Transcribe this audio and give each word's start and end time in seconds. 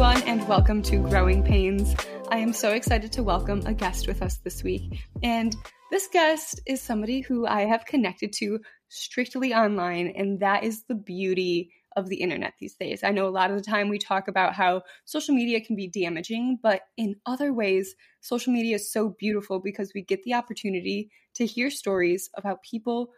everyone, 0.00 0.26
and 0.26 0.48
welcome 0.48 0.80
to 0.80 0.96
Growing 1.10 1.42
Pains. 1.42 1.94
I 2.30 2.38
am 2.38 2.54
so 2.54 2.70
excited 2.70 3.12
to 3.12 3.22
welcome 3.22 3.60
a 3.66 3.74
guest 3.74 4.08
with 4.08 4.22
us 4.22 4.38
this 4.38 4.62
week. 4.62 5.06
And 5.22 5.54
this 5.90 6.08
guest 6.10 6.58
is 6.66 6.80
somebody 6.80 7.20
who 7.20 7.46
I 7.46 7.66
have 7.66 7.84
connected 7.84 8.32
to 8.38 8.60
strictly 8.88 9.52
online, 9.52 10.14
and 10.16 10.40
that 10.40 10.64
is 10.64 10.84
the 10.84 10.94
beauty 10.94 11.74
of 11.96 12.08
the 12.08 12.16
internet 12.16 12.54
these 12.58 12.76
days. 12.76 13.04
I 13.04 13.10
know 13.10 13.28
a 13.28 13.28
lot 13.28 13.50
of 13.50 13.58
the 13.58 13.62
time 13.62 13.90
we 13.90 13.98
talk 13.98 14.26
about 14.26 14.54
how 14.54 14.84
social 15.04 15.34
media 15.34 15.60
can 15.60 15.76
be 15.76 15.86
damaging, 15.86 16.58
but 16.62 16.80
in 16.96 17.16
other 17.26 17.52
ways, 17.52 17.94
social 18.22 18.54
media 18.54 18.76
is 18.76 18.90
so 18.90 19.14
beautiful 19.18 19.60
because 19.60 19.92
we 19.94 20.00
get 20.00 20.22
the 20.22 20.32
opportunity 20.32 21.10
to 21.34 21.44
hear 21.44 21.70
stories 21.70 22.30
about 22.38 22.62
people 22.62 23.10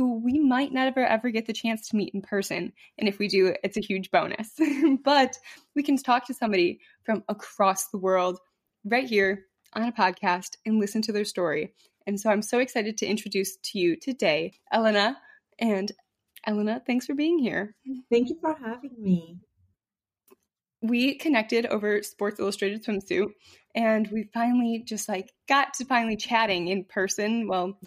who 0.00 0.14
we 0.14 0.38
might 0.38 0.72
never 0.72 1.04
ever 1.04 1.28
get 1.28 1.44
the 1.44 1.52
chance 1.52 1.86
to 1.86 1.94
meet 1.94 2.14
in 2.14 2.22
person. 2.22 2.72
And 2.96 3.06
if 3.06 3.18
we 3.18 3.28
do, 3.28 3.54
it's 3.62 3.76
a 3.76 3.82
huge 3.82 4.10
bonus. 4.10 4.58
but 5.04 5.36
we 5.76 5.82
can 5.82 5.98
talk 5.98 6.26
to 6.28 6.32
somebody 6.32 6.80
from 7.04 7.22
across 7.28 7.88
the 7.88 7.98
world 7.98 8.38
right 8.82 9.06
here 9.06 9.44
on 9.74 9.82
a 9.82 9.92
podcast 9.92 10.56
and 10.64 10.80
listen 10.80 11.02
to 11.02 11.12
their 11.12 11.26
story. 11.26 11.74
And 12.06 12.18
so 12.18 12.30
I'm 12.30 12.40
so 12.40 12.60
excited 12.60 12.96
to 12.96 13.06
introduce 13.06 13.58
to 13.58 13.78
you 13.78 13.94
today 13.94 14.54
Helena. 14.72 15.18
And 15.58 15.92
Helena, 16.44 16.80
thanks 16.86 17.04
for 17.04 17.14
being 17.14 17.38
here. 17.38 17.74
Thank 18.10 18.30
you 18.30 18.38
for 18.40 18.56
having 18.58 18.94
me. 18.98 19.36
We 20.80 21.16
connected 21.16 21.66
over 21.66 22.02
Sports 22.02 22.40
Illustrated 22.40 22.86
swimsuit 22.86 23.32
and 23.74 24.08
we 24.08 24.30
finally 24.32 24.82
just 24.82 25.10
like 25.10 25.30
got 25.46 25.74
to 25.74 25.84
finally 25.84 26.16
chatting 26.16 26.68
in 26.68 26.84
person. 26.84 27.46
Well, 27.46 27.78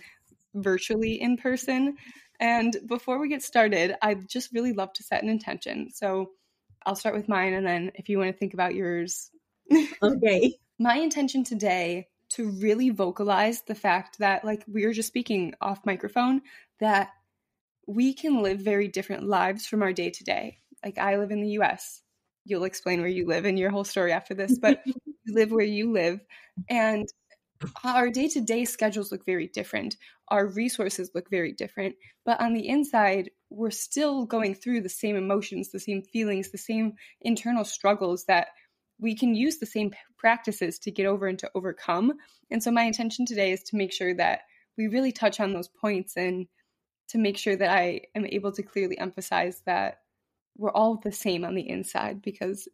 virtually 0.53 1.21
in 1.21 1.37
person. 1.37 1.97
And 2.39 2.75
before 2.85 3.19
we 3.19 3.29
get 3.29 3.43
started, 3.43 3.95
I'd 4.01 4.27
just 4.27 4.53
really 4.53 4.73
love 4.73 4.93
to 4.93 5.03
set 5.03 5.23
an 5.23 5.29
intention. 5.29 5.91
So 5.91 6.31
I'll 6.85 6.95
start 6.95 7.15
with 7.15 7.29
mine, 7.29 7.53
and 7.53 7.65
then 7.65 7.91
if 7.95 8.09
you 8.09 8.17
want 8.17 8.31
to 8.31 8.37
think 8.37 8.53
about 8.53 8.75
yours. 8.75 9.29
Okay. 10.01 10.55
My 10.79 10.97
intention 10.97 11.43
today 11.43 12.07
to 12.29 12.49
really 12.49 12.89
vocalize 12.89 13.61
the 13.61 13.75
fact 13.75 14.19
that, 14.19 14.43
like 14.43 14.63
we 14.67 14.85
were 14.85 14.91
just 14.91 15.07
speaking 15.07 15.53
off 15.61 15.85
microphone, 15.85 16.41
that 16.79 17.11
we 17.87 18.13
can 18.13 18.41
live 18.41 18.59
very 18.59 18.87
different 18.87 19.23
lives 19.23 19.65
from 19.65 19.81
our 19.81 19.93
day 19.93 20.09
to 20.09 20.23
day. 20.23 20.57
Like 20.83 20.97
I 20.97 21.17
live 21.17 21.31
in 21.31 21.41
the 21.41 21.51
US. 21.59 22.01
You'll 22.45 22.65
explain 22.65 22.99
where 22.99 23.09
you 23.09 23.25
live 23.25 23.45
in 23.45 23.55
your 23.55 23.69
whole 23.69 23.83
story 23.83 24.11
after 24.11 24.33
this, 24.33 24.57
but 24.57 24.81
you 24.85 24.93
live 25.27 25.51
where 25.51 25.65
you 25.65 25.91
live. 25.91 26.19
And 26.69 27.07
our 27.83 28.09
day 28.09 28.27
to 28.29 28.41
day 28.41 28.65
schedules 28.65 29.11
look 29.11 29.25
very 29.25 29.47
different. 29.47 29.97
Our 30.29 30.47
resources 30.47 31.11
look 31.13 31.29
very 31.29 31.51
different. 31.51 31.95
But 32.25 32.39
on 32.39 32.53
the 32.53 32.67
inside, 32.67 33.29
we're 33.49 33.71
still 33.71 34.25
going 34.25 34.55
through 34.55 34.81
the 34.81 34.89
same 34.89 35.15
emotions, 35.15 35.71
the 35.71 35.79
same 35.79 36.01
feelings, 36.01 36.51
the 36.51 36.57
same 36.57 36.93
internal 37.21 37.65
struggles 37.65 38.25
that 38.25 38.47
we 38.99 39.15
can 39.15 39.35
use 39.35 39.57
the 39.57 39.65
same 39.65 39.91
practices 40.17 40.79
to 40.79 40.91
get 40.91 41.05
over 41.05 41.27
and 41.27 41.39
to 41.39 41.51
overcome. 41.55 42.13
And 42.49 42.63
so, 42.63 42.71
my 42.71 42.83
intention 42.83 43.25
today 43.25 43.51
is 43.51 43.63
to 43.63 43.77
make 43.77 43.91
sure 43.91 44.13
that 44.15 44.41
we 44.77 44.87
really 44.87 45.11
touch 45.11 45.39
on 45.39 45.53
those 45.53 45.67
points 45.67 46.15
and 46.15 46.47
to 47.09 47.17
make 47.17 47.37
sure 47.37 47.55
that 47.55 47.69
I 47.69 48.01
am 48.15 48.25
able 48.25 48.51
to 48.53 48.63
clearly 48.63 48.97
emphasize 48.97 49.61
that 49.65 49.99
we're 50.57 50.71
all 50.71 50.99
the 51.03 51.11
same 51.11 51.43
on 51.43 51.55
the 51.55 51.67
inside 51.67 52.21
because 52.21 52.67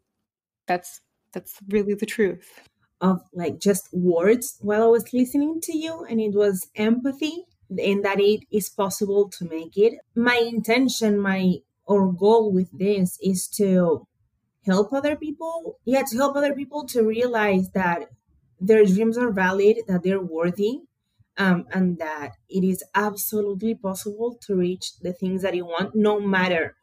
that's 0.67 1.01
that's 1.33 1.57
really 1.69 1.93
the 1.93 2.05
truth 2.05 2.68
of 3.01 3.21
like 3.33 3.59
just 3.59 3.89
words 3.93 4.57
while 4.61 4.83
I 4.83 4.87
was 4.87 5.13
listening 5.13 5.61
to 5.61 5.77
you, 5.77 6.05
and 6.09 6.19
it 6.19 6.33
was 6.33 6.67
empathy, 6.75 7.45
and 7.69 8.03
that 8.03 8.19
it 8.19 8.41
is 8.51 8.69
possible 8.69 9.29
to 9.29 9.45
make 9.45 9.77
it. 9.77 9.93
My 10.15 10.37
intention, 10.37 11.19
my 11.19 11.55
or 11.85 12.11
goal 12.13 12.51
with 12.51 12.69
this 12.77 13.17
is 13.21 13.47
to 13.57 14.07
help 14.65 14.93
other 14.93 15.15
people. 15.15 15.79
Yeah, 15.85 16.03
to 16.09 16.17
help 16.17 16.35
other 16.35 16.53
people 16.53 16.85
to 16.87 17.03
realize 17.03 17.71
that 17.71 18.09
their 18.59 18.85
dreams 18.85 19.17
are 19.17 19.31
valid, 19.31 19.77
that 19.87 20.03
they're 20.03 20.21
worthy, 20.21 20.81
um, 21.37 21.65
and 21.71 21.97
that 21.99 22.31
it 22.49 22.63
is 22.63 22.83
absolutely 22.95 23.75
possible 23.75 24.37
to 24.45 24.55
reach 24.55 24.97
the 25.01 25.13
things 25.13 25.41
that 25.41 25.55
you 25.55 25.65
want, 25.65 25.95
no 25.95 26.19
matter 26.19 26.75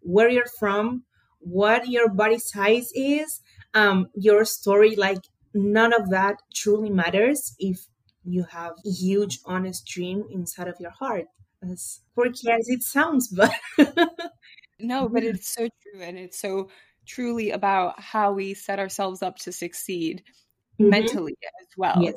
where 0.00 0.28
you're 0.28 0.52
from, 0.58 1.04
what 1.40 1.88
your 1.88 2.08
body 2.08 2.38
size 2.38 2.90
is, 2.94 3.40
um, 3.74 4.08
your 4.14 4.44
story. 4.44 4.94
Like 4.96 5.22
none 5.54 5.92
of 5.92 6.10
that 6.10 6.40
truly 6.54 6.90
matters 6.90 7.54
if 7.58 7.86
you 8.24 8.44
have 8.44 8.72
a 8.86 8.90
huge 8.90 9.40
honest 9.44 9.86
dream 9.86 10.24
inside 10.30 10.68
of 10.68 10.78
your 10.78 10.90
heart 10.90 11.26
as 11.70 12.00
quirky 12.14 12.50
as 12.50 12.68
it 12.68 12.82
sounds 12.82 13.28
but 13.28 13.52
no 14.80 15.08
but 15.08 15.22
it's 15.22 15.48
so 15.48 15.68
true 15.82 16.00
and 16.00 16.18
it's 16.18 16.38
so 16.38 16.68
truly 17.06 17.50
about 17.50 18.00
how 18.00 18.32
we 18.32 18.54
set 18.54 18.78
ourselves 18.78 19.22
up 19.22 19.36
to 19.36 19.52
succeed 19.52 20.22
mm-hmm. 20.80 20.90
mentally 20.90 21.36
as 21.60 21.68
well 21.76 21.98
yes. 22.00 22.14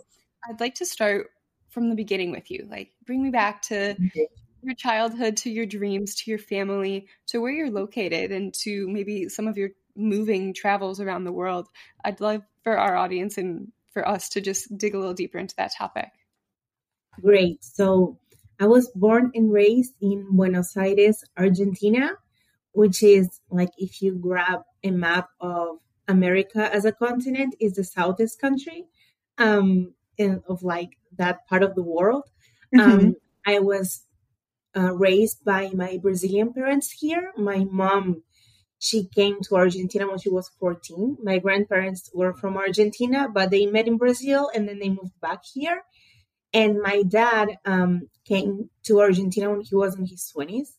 i'd 0.49 0.59
like 0.59 0.75
to 0.75 0.85
start 0.85 1.27
from 1.69 1.89
the 1.89 1.95
beginning 1.95 2.31
with 2.31 2.49
you 2.49 2.65
like 2.69 2.91
bring 3.05 3.21
me 3.21 3.29
back 3.29 3.61
to 3.61 3.91
okay. 3.91 4.27
your 4.61 4.75
childhood 4.75 5.37
to 5.37 5.49
your 5.49 5.65
dreams 5.65 6.15
to 6.15 6.29
your 6.29 6.39
family 6.39 7.07
to 7.27 7.39
where 7.39 7.51
you're 7.51 7.71
located 7.71 8.31
and 8.31 8.53
to 8.53 8.87
maybe 8.87 9.27
some 9.29 9.47
of 9.47 9.57
your 9.57 9.69
moving 9.95 10.53
travels 10.53 10.99
around 10.99 11.23
the 11.23 11.31
world. 11.31 11.67
I'd 12.03 12.21
love 12.21 12.41
for 12.65 12.77
our 12.77 12.97
audience 12.97 13.37
and 13.37 13.71
for 13.93 14.05
us 14.05 14.27
to 14.29 14.41
just 14.41 14.75
dig 14.75 14.95
a 14.95 14.97
little 14.97 15.13
deeper 15.13 15.37
into 15.37 15.55
that 15.55 15.71
topic. 15.77 16.09
Great. 17.21 17.63
So 17.63 18.17
I 18.59 18.65
was 18.65 18.89
born 18.95 19.31
and 19.35 19.53
raised 19.53 19.93
in 20.01 20.27
Buenos 20.31 20.75
Aires, 20.75 21.23
Argentina, 21.37 22.09
which 22.71 23.03
is 23.03 23.39
like 23.49 23.69
if 23.77 24.01
you 24.01 24.15
grab 24.15 24.61
a 24.83 24.89
map 24.89 25.29
of 25.39 25.77
America 26.07 26.73
as 26.73 26.85
a 26.85 26.91
continent, 26.91 27.55
is 27.59 27.73
the 27.73 27.83
southest 27.83 28.41
country 28.41 28.85
um, 29.37 29.93
in, 30.17 30.41
of 30.49 30.63
like 30.63 30.97
that 31.17 31.47
part 31.47 31.61
of 31.61 31.75
the 31.75 31.83
world. 31.83 32.23
Mm-hmm. 32.75 32.91
Um, 32.91 33.15
I 33.45 33.59
was 33.59 34.01
uh, 34.75 34.93
raised 34.93 35.45
by 35.45 35.69
my 35.73 35.99
Brazilian 36.01 36.51
parents 36.51 36.91
here. 36.91 37.31
My 37.37 37.63
mom 37.69 38.23
she 38.85 39.07
came 39.07 39.41
to 39.41 39.55
Argentina 39.55 40.07
when 40.07 40.19
she 40.19 40.29
was 40.29 40.49
14. 40.59 41.17
My 41.23 41.39
grandparents 41.39 42.09
were 42.13 42.33
from 42.33 42.57
Argentina, 42.57 43.27
but 43.33 43.49
they 43.49 43.65
met 43.65 43.87
in 43.87 43.97
Brazil 43.97 44.49
and 44.53 44.67
then 44.67 44.79
they 44.79 44.89
moved 44.89 45.19
back 45.21 45.41
here. 45.53 45.83
And 46.53 46.81
my 46.81 47.03
dad 47.03 47.57
um, 47.65 48.09
came 48.25 48.69
to 48.83 49.01
Argentina 49.01 49.49
when 49.49 49.61
he 49.61 49.75
was 49.75 49.97
in 49.97 50.05
his 50.05 50.31
20s. 50.35 50.69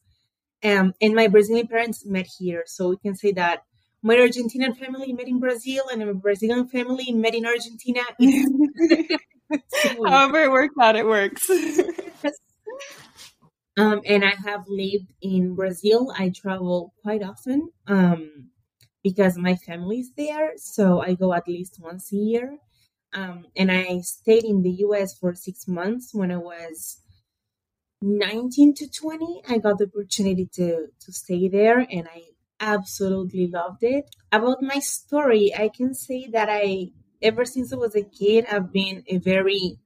Um, 0.65 0.95
and 1.01 1.15
my 1.15 1.27
Brazilian 1.29 1.67
parents 1.67 2.07
met 2.07 2.27
here. 2.39 2.63
So 2.67 2.89
we 2.89 2.97
can 2.97 3.15
say 3.15 3.33
that 3.33 3.65
my 4.03 4.17
Argentinian 4.17 4.77
family 4.77 5.13
met 5.13 5.29
in 5.29 5.41
Brazil 5.41 5.85
and 5.93 6.07
my 6.07 6.13
Brazilian 6.13 6.69
family 6.69 7.13
met 7.13 7.35
in 7.35 7.45
Argentina. 7.45 8.03
However 10.07 10.43
it 10.43 10.51
works 10.51 10.75
out, 10.81 10.97
it 10.97 11.07
works. 11.07 11.51
Um, 13.77 14.01
and 14.07 14.25
I 14.25 14.35
have 14.45 14.65
lived 14.69 15.13
in 15.21 15.55
Brazil. 15.55 16.13
I 16.17 16.31
travel 16.31 16.95
quite 17.03 17.23
often 17.23 17.71
um, 17.87 18.49
because 19.05 19.37
my 19.37 19.55
family's 19.55 20.13
there. 20.17 20.53
So 20.57 21.03
I 21.03 21.15
go 21.15 21.35
at 21.35 21.47
least 21.47 21.79
once 21.81 22.13
a 22.13 22.17
year. 22.17 22.59
Um, 23.13 23.47
and 23.55 23.71
I 23.71 24.01
stayed 24.01 24.45
in 24.45 24.63
the 24.63 24.71
US 24.87 25.19
for 25.19 25.35
six 25.35 25.69
months 25.69 26.15
when 26.15 26.31
I 26.31 26.39
was 26.39 27.01
19 28.01 28.75
to 28.75 28.89
20. 28.89 29.43
I 29.49 29.59
got 29.59 29.79
the 29.79 29.87
opportunity 29.87 30.49
to, 30.55 30.87
to 30.99 31.13
stay 31.13 31.49
there 31.49 31.79
and 31.79 32.09
I 32.09 32.23
absolutely 32.61 33.47
loved 33.47 33.83
it. 33.83 34.07
About 34.33 34.63
my 34.63 34.79
story, 34.79 35.53
I 35.55 35.69
can 35.69 35.93
say 35.93 36.29
that 36.33 36.49
I, 36.51 36.93
ever 37.21 37.45
since 37.45 37.75
I 37.75 37.77
was 37.77 37.95
a 37.95 38.03
kid, 38.03 38.47
I've 38.51 38.73
been 38.73 39.05
a 39.07 39.19
very 39.19 39.79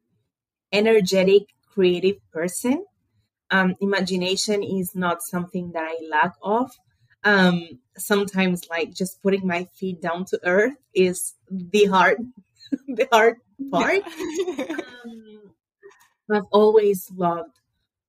energetic, 0.72 1.42
creative 1.72 2.16
person 2.32 2.84
um, 3.50 3.74
imagination 3.80 4.62
is 4.62 4.94
not 4.94 5.22
something 5.22 5.72
that 5.72 5.82
I 5.82 5.96
lack 6.08 6.34
of. 6.42 6.70
Um, 7.24 7.80
sometimes, 7.96 8.62
like 8.70 8.94
just 8.94 9.22
putting 9.22 9.46
my 9.46 9.64
feet 9.74 10.00
down 10.00 10.24
to 10.26 10.40
earth 10.44 10.76
is 10.94 11.34
the 11.50 11.86
hard, 11.86 12.18
the 12.88 13.08
hard 13.12 13.36
part. 13.70 14.02
um, 14.70 15.52
I've 16.32 16.44
always 16.52 17.10
loved 17.14 17.58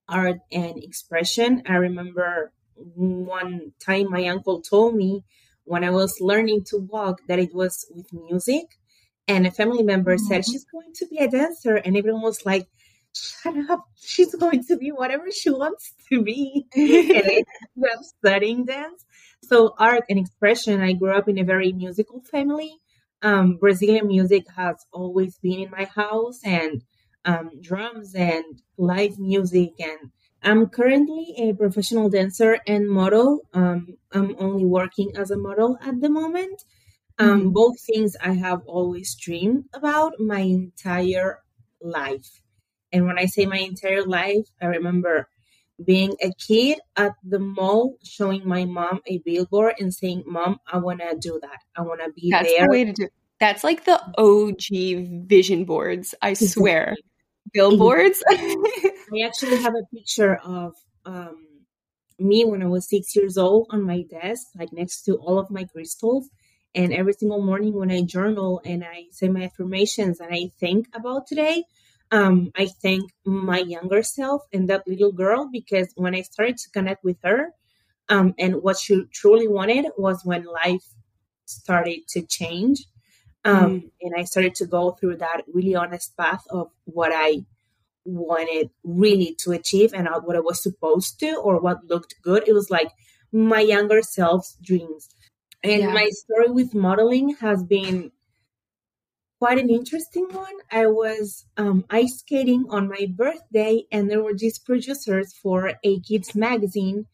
art 0.07 0.39
and 0.51 0.81
expression. 0.83 1.63
I 1.67 1.75
remember 1.75 2.51
one 2.75 3.73
time 3.79 4.09
my 4.09 4.27
uncle 4.27 4.61
told 4.61 4.95
me 4.95 5.23
when 5.63 5.83
I 5.83 5.89
was 5.89 6.19
learning 6.21 6.63
to 6.65 6.77
walk 6.77 7.21
that 7.27 7.39
it 7.39 7.53
was 7.53 7.85
with 7.91 8.13
music, 8.13 8.65
and 9.27 9.45
a 9.45 9.51
family 9.51 9.83
member 9.83 10.15
mm-hmm. 10.15 10.27
said 10.27 10.45
she's 10.45 10.65
going 10.65 10.93
to 10.95 11.07
be 11.07 11.17
a 11.17 11.27
dancer, 11.27 11.75
and 11.75 11.97
everyone 11.97 12.21
was 12.21 12.45
like, 12.45 12.67
shut 13.15 13.55
up. 13.69 13.85
She's 13.95 14.33
going 14.35 14.63
to 14.65 14.77
be 14.77 14.89
whatever 14.89 15.31
she 15.31 15.49
wants 15.49 15.93
to 16.09 16.21
be. 16.23 16.65
and 16.75 16.83
I 16.83 17.43
ended 17.75 17.91
up 17.93 18.03
studying 18.03 18.65
dance. 18.65 19.05
So 19.43 19.73
art 19.77 20.03
and 20.09 20.19
expression, 20.19 20.81
I 20.81 20.93
grew 20.93 21.11
up 21.11 21.27
in 21.27 21.37
a 21.39 21.43
very 21.43 21.71
musical 21.73 22.21
family. 22.31 22.73
Um, 23.21 23.57
Brazilian 23.57 24.07
music 24.07 24.45
has 24.55 24.77
always 24.91 25.37
been 25.37 25.59
in 25.59 25.71
my 25.71 25.85
house 25.85 26.39
and 26.43 26.81
um, 27.25 27.51
drums 27.61 28.15
and 28.15 28.43
live 28.77 29.19
music. 29.19 29.73
And 29.79 30.11
I'm 30.41 30.67
currently 30.67 31.35
a 31.37 31.53
professional 31.53 32.09
dancer 32.09 32.59
and 32.65 32.89
model. 32.89 33.41
Um, 33.53 33.97
I'm 34.11 34.35
only 34.39 34.65
working 34.65 35.11
as 35.15 35.29
a 35.29 35.37
model 35.37 35.77
at 35.81 36.01
the 36.01 36.09
moment. 36.09 36.63
Um, 37.19 37.41
mm-hmm. 37.41 37.49
Both 37.49 37.81
things 37.81 38.15
I 38.19 38.33
have 38.33 38.61
always 38.65 39.15
dreamed 39.15 39.65
about 39.73 40.13
my 40.19 40.39
entire 40.39 41.39
life. 41.79 42.41
And 42.91 43.05
when 43.05 43.17
I 43.17 43.25
say 43.25 43.45
my 43.45 43.57
entire 43.57 44.03
life, 44.03 44.47
I 44.61 44.65
remember 44.67 45.29
being 45.83 46.15
a 46.21 46.31
kid 46.33 46.79
at 46.95 47.13
the 47.23 47.39
mall 47.39 47.97
showing 48.03 48.47
my 48.47 48.65
mom 48.65 49.01
a 49.07 49.19
billboard 49.19 49.75
and 49.79 49.93
saying, 49.93 50.23
Mom, 50.25 50.59
I 50.71 50.77
want 50.77 50.99
to 50.99 51.17
do 51.19 51.39
that. 51.41 51.59
I 51.75 51.81
want 51.81 52.01
to 52.01 52.11
be 52.11 52.29
That's 52.29 52.49
there. 52.49 52.65
The 52.65 52.71
way 52.71 52.83
to 52.85 52.93
do 52.93 53.03
it. 53.05 53.13
That's 53.39 53.63
like 53.63 53.85
the 53.85 53.99
OG 54.17 55.27
vision 55.27 55.65
boards, 55.65 56.13
I 56.21 56.33
swear. 56.33 56.95
Billboards. 57.53 58.21
I 58.29 59.25
actually 59.25 59.57
have 59.57 59.73
a 59.73 59.95
picture 59.95 60.35
of 60.35 60.75
um, 61.05 61.47
me 62.19 62.45
when 62.45 62.61
I 62.61 62.67
was 62.67 62.87
six 62.87 63.15
years 63.15 63.37
old 63.37 63.67
on 63.71 63.83
my 63.83 64.03
desk, 64.03 64.47
like 64.55 64.71
next 64.71 65.03
to 65.03 65.15
all 65.15 65.39
of 65.39 65.49
my 65.49 65.63
crystals. 65.63 66.29
And 66.75 66.93
every 66.93 67.13
single 67.13 67.41
morning 67.41 67.73
when 67.73 67.91
I 67.91 68.01
journal 68.03 68.61
and 68.63 68.83
I 68.83 69.05
say 69.11 69.27
my 69.27 69.43
affirmations 69.43 70.19
and 70.19 70.33
I 70.33 70.51
think 70.59 70.87
about 70.93 71.27
today, 71.27 71.63
um, 72.11 72.51
I 72.57 72.67
thank 72.67 73.11
my 73.25 73.59
younger 73.59 74.03
self 74.03 74.43
and 74.51 74.69
that 74.69 74.87
little 74.87 75.11
girl 75.11 75.49
because 75.51 75.91
when 75.95 76.13
I 76.13 76.21
started 76.21 76.57
to 76.57 76.69
connect 76.71 77.03
with 77.03 77.17
her, 77.23 77.53
um, 78.09 78.35
and 78.37 78.61
what 78.61 78.77
she 78.77 79.05
truly 79.13 79.47
wanted 79.47 79.85
was 79.97 80.25
when 80.25 80.43
life 80.43 80.83
started 81.45 82.01
to 82.09 82.21
change. 82.23 82.85
Um, 83.45 83.55
mm. 83.55 83.91
And 84.01 84.13
I 84.17 84.25
started 84.25 84.55
to 84.55 84.65
go 84.65 84.91
through 84.91 85.17
that 85.17 85.43
really 85.51 85.75
honest 85.75 86.15
path 86.17 86.43
of 86.49 86.69
what 86.83 87.11
I 87.13 87.45
wanted 88.03 88.69
really 88.83 89.35
to 89.39 89.51
achieve 89.51 89.93
and 89.93 90.09
what 90.23 90.35
I 90.35 90.41
was 90.41 90.61
supposed 90.61 91.19
to 91.21 91.35
or 91.35 91.59
what 91.59 91.85
looked 91.85 92.15
good. 92.21 92.43
It 92.47 92.53
was 92.53 92.69
like 92.69 92.91
my 93.31 93.61
younger 93.61 94.01
self's 94.01 94.57
dreams. 94.61 95.09
And 95.63 95.83
yeah. 95.83 95.93
my 95.93 96.09
story 96.09 96.49
with 96.49 96.73
modeling 96.73 97.35
has 97.35 97.63
been 97.63 98.11
quite 99.41 99.57
an 99.57 99.71
interesting 99.71 100.27
one. 100.29 100.53
I 100.71 100.85
was 100.85 101.47
um, 101.57 101.83
ice 101.89 102.19
skating 102.19 102.67
on 102.69 102.87
my 102.87 103.07
birthday, 103.09 103.85
and 103.91 104.07
there 104.07 104.21
were 104.21 104.35
these 104.35 104.59
producers 104.59 105.33
for 105.33 105.73
a 105.83 105.99
kids 106.01 106.35
magazine. 106.35 107.07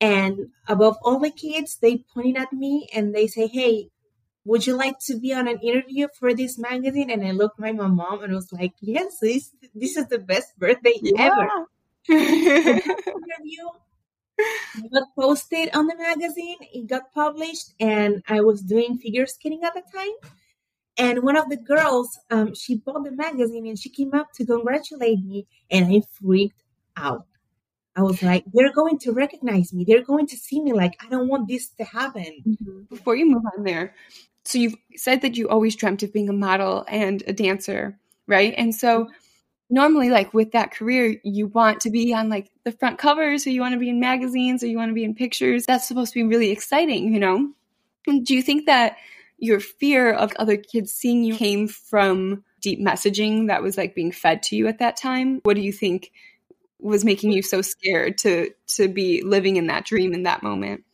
And 0.00 0.48
above 0.66 0.96
all 1.02 1.18
the 1.18 1.30
kids, 1.30 1.76
they 1.76 2.04
pointed 2.14 2.40
at 2.40 2.54
me 2.54 2.88
and 2.94 3.14
they 3.14 3.26
say, 3.26 3.48
"Hey, 3.48 3.90
would 4.46 4.66
you 4.66 4.76
like 4.76 4.98
to 5.08 5.18
be 5.18 5.34
on 5.34 5.46
an 5.46 5.58
interview 5.60 6.08
for 6.18 6.32
this 6.32 6.56
magazine?" 6.56 7.10
And 7.10 7.22
I 7.22 7.32
looked 7.32 7.60
at 7.60 7.74
my 7.74 7.86
mom 7.86 8.24
and 8.24 8.32
was 8.32 8.50
like, 8.50 8.72
"Yes, 8.80 9.18
this 9.20 9.50
this 9.74 9.98
is 9.98 10.06
the 10.08 10.20
best 10.32 10.58
birthday 10.58 10.96
yeah. 11.02 11.28
ever." 11.28 11.48
interview 12.08 13.64
it 14.38 14.92
got 14.92 15.08
posted 15.14 15.68
on 15.74 15.86
the 15.86 15.96
magazine. 15.96 16.60
It 16.72 16.86
got 16.86 17.12
published, 17.12 17.74
and 17.78 18.22
I 18.26 18.40
was 18.40 18.62
doing 18.62 18.96
figure 18.96 19.26
skating 19.26 19.64
at 19.64 19.74
the 19.74 19.82
time. 19.92 20.16
And 20.98 21.22
one 21.22 21.36
of 21.36 21.48
the 21.48 21.56
girls, 21.56 22.18
um, 22.30 22.54
she 22.54 22.76
bought 22.76 23.04
the 23.04 23.12
magazine 23.12 23.66
and 23.68 23.78
she 23.78 23.88
came 23.88 24.14
up 24.14 24.32
to 24.34 24.44
congratulate 24.44 25.24
me, 25.24 25.46
and 25.70 25.86
I 25.86 26.02
freaked 26.20 26.62
out. 26.96 27.24
I 27.94 28.02
was 28.02 28.22
like, 28.22 28.44
they're 28.52 28.72
going 28.72 28.98
to 29.00 29.12
recognize 29.12 29.72
me. 29.72 29.84
They're 29.84 30.04
going 30.04 30.26
to 30.28 30.36
see 30.36 30.60
me. 30.60 30.72
Like, 30.72 30.94
I 31.04 31.08
don't 31.08 31.28
want 31.28 31.48
this 31.48 31.68
to 31.70 31.84
happen. 31.84 32.42
Mm-hmm. 32.46 32.82
Before 32.90 33.16
you 33.16 33.26
move 33.26 33.42
on 33.56 33.64
there, 33.64 33.94
so 34.44 34.58
you've 34.58 34.76
said 34.96 35.20
that 35.22 35.36
you 35.36 35.48
always 35.48 35.76
dreamt 35.76 36.02
of 36.02 36.12
being 36.12 36.28
a 36.28 36.32
model 36.32 36.84
and 36.88 37.22
a 37.26 37.32
dancer, 37.32 37.98
right? 38.26 38.54
And 38.56 38.74
so 38.74 39.08
normally, 39.70 40.10
like 40.10 40.32
with 40.32 40.52
that 40.52 40.72
career, 40.72 41.20
you 41.22 41.48
want 41.48 41.80
to 41.80 41.90
be 41.90 42.14
on 42.14 42.28
like 42.28 42.50
the 42.64 42.72
front 42.72 42.98
covers, 42.98 43.46
or 43.46 43.50
you 43.50 43.60
want 43.60 43.74
to 43.74 43.78
be 43.78 43.90
in 43.90 44.00
magazines, 44.00 44.62
or 44.62 44.66
you 44.66 44.78
want 44.78 44.90
to 44.90 44.94
be 44.94 45.04
in 45.04 45.14
pictures. 45.14 45.66
That's 45.66 45.86
supposed 45.86 46.12
to 46.12 46.20
be 46.20 46.28
really 46.28 46.50
exciting, 46.50 47.12
you 47.12 47.20
know? 47.20 47.50
And 48.06 48.24
do 48.24 48.34
you 48.34 48.42
think 48.42 48.66
that 48.66 48.96
your 49.38 49.60
fear 49.60 50.12
of 50.12 50.32
other 50.36 50.56
kids 50.56 50.92
seeing 50.92 51.24
you 51.24 51.34
came 51.36 51.68
from 51.68 52.44
deep 52.60 52.80
messaging 52.80 53.46
that 53.46 53.62
was 53.62 53.76
like 53.76 53.94
being 53.94 54.12
fed 54.12 54.42
to 54.44 54.56
you 54.56 54.66
at 54.66 54.78
that 54.78 54.96
time? 54.96 55.40
What 55.44 55.54
do 55.54 55.62
you 55.62 55.72
think 55.72 56.10
was 56.80 57.04
making 57.04 57.32
you 57.32 57.42
so 57.42 57.62
scared 57.62 58.18
to 58.18 58.50
to 58.76 58.88
be 58.88 59.22
living 59.22 59.56
in 59.56 59.66
that 59.68 59.84
dream 59.84 60.12
in 60.12 60.24
that 60.24 60.42
moment? 60.42 60.84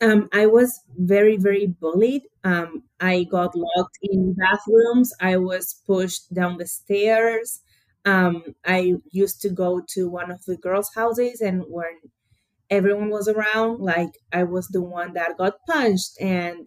Um, 0.00 0.28
I 0.32 0.46
was 0.46 0.80
very, 0.98 1.36
very 1.36 1.66
bullied. 1.66 2.22
Um, 2.42 2.82
I 3.00 3.24
got 3.24 3.54
locked 3.54 3.98
in 4.02 4.34
bathrooms. 4.34 5.12
I 5.20 5.36
was 5.36 5.80
pushed 5.86 6.32
down 6.34 6.58
the 6.58 6.66
stairs. 6.66 7.60
Um, 8.04 8.54
I 8.66 8.94
used 9.12 9.40
to 9.42 9.48
go 9.48 9.82
to 9.90 10.10
one 10.10 10.30
of 10.30 10.44
the 10.44 10.56
girls' 10.56 10.90
houses, 10.94 11.40
and 11.40 11.64
when 11.68 12.00
everyone 12.68 13.08
was 13.08 13.28
around, 13.28 13.80
like 13.80 14.18
I 14.32 14.44
was 14.44 14.68
the 14.68 14.82
one 14.82 15.14
that 15.14 15.38
got 15.38 15.54
punched 15.66 16.20
and 16.20 16.66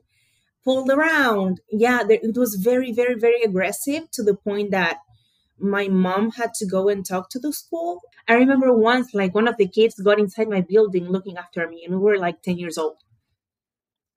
pulled 0.67 0.89
around. 0.91 1.61
Yeah, 1.71 2.03
there, 2.03 2.19
it 2.21 2.35
was 2.35 2.55
very, 2.55 2.91
very, 2.91 3.15
very 3.15 3.41
aggressive 3.41 4.11
to 4.11 4.21
the 4.21 4.35
point 4.35 4.71
that 4.71 4.97
my 5.57 5.87
mom 5.87 6.31
had 6.31 6.53
to 6.55 6.65
go 6.65 6.89
and 6.89 7.05
talk 7.05 7.29
to 7.29 7.39
the 7.39 7.53
school. 7.53 8.01
I 8.27 8.33
remember 8.33 8.73
once, 8.73 9.13
like, 9.13 9.33
one 9.33 9.47
of 9.47 9.55
the 9.55 9.69
kids 9.69 9.95
got 9.95 10.19
inside 10.19 10.49
my 10.49 10.59
building 10.59 11.05
looking 11.07 11.37
after 11.37 11.65
me, 11.69 11.85
and 11.85 11.93
we 11.95 12.01
were 12.01 12.17
like 12.17 12.41
10 12.41 12.57
years 12.57 12.77
old. 12.77 12.97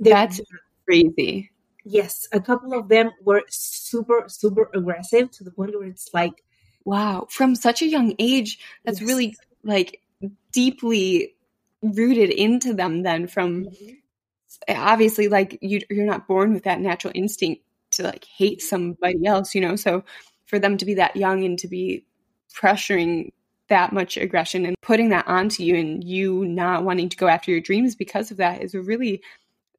They, 0.00 0.10
That's 0.10 0.40
crazy. 0.84 1.52
Yes, 1.84 2.26
a 2.32 2.40
couple 2.40 2.74
of 2.74 2.88
them 2.88 3.12
were 3.22 3.44
super, 3.48 4.24
super 4.26 4.70
aggressive 4.74 5.30
to 5.30 5.44
the 5.44 5.52
point 5.52 5.78
where 5.78 5.86
it's 5.86 6.10
like, 6.12 6.42
wow, 6.84 7.28
from 7.30 7.54
such 7.54 7.80
a 7.80 7.86
young 7.86 8.16
age, 8.18 8.58
that's 8.84 9.00
yes. 9.00 9.08
really 9.08 9.36
like 9.62 10.02
deeply 10.50 11.36
rooted 11.80 12.30
into 12.30 12.74
them 12.74 13.02
then 13.04 13.28
from 13.28 13.66
mm-hmm 13.66 13.94
obviously 14.68 15.28
like 15.28 15.58
you 15.60 15.80
you're 15.90 16.06
not 16.06 16.26
born 16.26 16.52
with 16.52 16.64
that 16.64 16.80
natural 16.80 17.12
instinct 17.14 17.62
to 17.92 18.02
like 18.02 18.24
hate 18.24 18.62
somebody 18.62 19.26
else, 19.26 19.54
you 19.54 19.60
know. 19.60 19.76
So 19.76 20.04
for 20.46 20.58
them 20.58 20.76
to 20.76 20.84
be 20.84 20.94
that 20.94 21.16
young 21.16 21.44
and 21.44 21.58
to 21.58 21.68
be 21.68 22.04
pressuring 22.54 23.30
that 23.68 23.92
much 23.92 24.16
aggression 24.16 24.66
and 24.66 24.76
putting 24.82 25.10
that 25.10 25.26
onto 25.28 25.62
you 25.62 25.76
and 25.76 26.02
you 26.02 26.44
not 26.44 26.84
wanting 26.84 27.08
to 27.08 27.16
go 27.16 27.28
after 27.28 27.50
your 27.50 27.60
dreams 27.60 27.94
because 27.94 28.30
of 28.30 28.36
that 28.38 28.62
is 28.62 28.74
a 28.74 28.82
really 28.82 29.22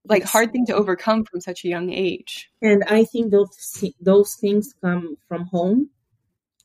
like 0.05 0.23
hard 0.23 0.51
thing 0.51 0.65
to 0.65 0.73
overcome 0.73 1.25
from 1.25 1.41
such 1.41 1.63
a 1.63 1.67
young 1.67 1.91
age. 1.91 2.49
And 2.61 2.83
I 2.85 3.03
think 3.03 3.31
those 3.31 3.83
those 3.99 4.35
things 4.35 4.73
come 4.81 5.17
from 5.27 5.45
home. 5.45 5.89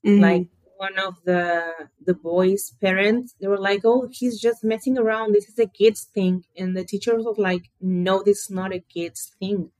Mm-hmm. 0.06 0.22
Like 0.22 0.46
one 0.76 0.98
of 0.98 1.22
the 1.24 1.72
the 2.04 2.14
boys' 2.14 2.72
parents, 2.80 3.34
they 3.40 3.48
were 3.48 3.58
like, 3.58 3.82
"Oh, 3.84 4.08
he's 4.10 4.40
just 4.40 4.64
messing 4.64 4.98
around. 4.98 5.32
This 5.32 5.48
is 5.48 5.58
a 5.58 5.66
kids 5.66 6.04
thing." 6.14 6.44
And 6.56 6.76
the 6.76 6.84
teacher 6.84 7.16
was 7.16 7.38
like, 7.38 7.70
"No, 7.80 8.22
this 8.22 8.44
is 8.44 8.50
not 8.50 8.74
a 8.74 8.80
kids 8.80 9.32
thing." 9.38 9.70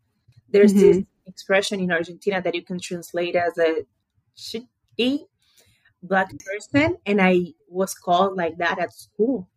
There's 0.48 0.72
mm-hmm. 0.72 0.80
this 0.80 1.04
expression 1.26 1.80
in 1.80 1.92
Argentina 1.92 2.40
that 2.42 2.54
you 2.54 2.62
can 2.62 2.78
translate 2.78 3.36
as 3.36 3.58
a 3.58 3.84
shitty 4.36 5.26
black 6.02 6.30
person, 6.38 6.96
and 7.04 7.20
I 7.20 7.54
was 7.68 7.94
called 7.94 8.36
like 8.36 8.58
that 8.58 8.78
at 8.78 8.92
school. 8.92 9.48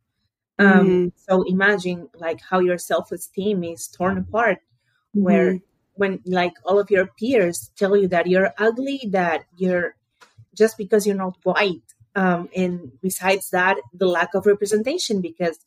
Um, 0.58 0.68
mm-hmm. 0.68 1.08
So 1.16 1.44
imagine 1.44 2.10
like 2.16 2.42
how 2.50 2.60
your 2.60 2.78
self 2.78 3.12
esteem 3.12 3.64
is 3.64 3.88
torn 3.88 4.18
apart, 4.18 4.60
where 5.14 5.54
mm-hmm. 5.54 5.66
when 5.94 6.20
like 6.26 6.54
all 6.66 6.80
of 6.80 6.92
your 6.92 7.08
peers 7.18 7.72
tell 7.78 7.96
you 7.96 8.08
that 8.10 8.28
you're 8.28 8.54
ugly, 8.58 9.08
that 9.12 9.46
you're 9.58 9.96
just 10.56 10.78
because 10.78 11.06
you're 11.06 11.16
not 11.16 11.38
white. 11.44 11.82
Um, 12.16 12.50
and 12.56 12.92
besides 13.02 13.50
that, 13.52 13.78
the 13.94 14.08
lack 14.08 14.34
of 14.34 14.46
representation 14.46 15.22
because 15.22 15.60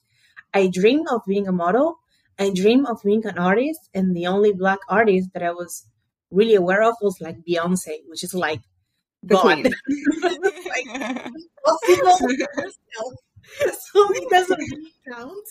I 0.53 0.69
dream 0.69 1.05
of 1.11 1.23
being 1.27 1.49
a 1.49 1.53
model. 1.53 1.99
I 2.39 2.51
dream 2.51 2.87
of 2.87 3.03
being 3.05 3.25
an 3.27 3.39
artist, 3.39 3.89
and 3.95 4.17
the 4.17 4.27
only 4.27 4.53
black 4.53 4.79
artist 4.89 5.31
that 5.35 5.43
I 5.43 5.53
was 5.53 5.87
really 6.31 6.55
aware 6.55 6.83
of 6.83 6.95
was 7.01 7.21
like 7.21 7.37
Beyonce, 7.49 7.99
which 8.07 8.25
is 8.25 8.35
like 8.35 8.61
God. 9.27 9.59
like, 10.23 10.87
so 13.93 14.13
it 14.15 14.31
doesn't 14.31 14.59
really 14.59 14.93
count. 15.09 15.47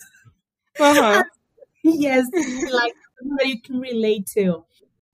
Uh-huh. 0.79 1.23
yes, 1.83 2.25
like 2.71 2.93
that 3.37 3.47
you 3.47 3.61
can 3.61 3.79
relate 3.79 4.27
to. 4.33 4.65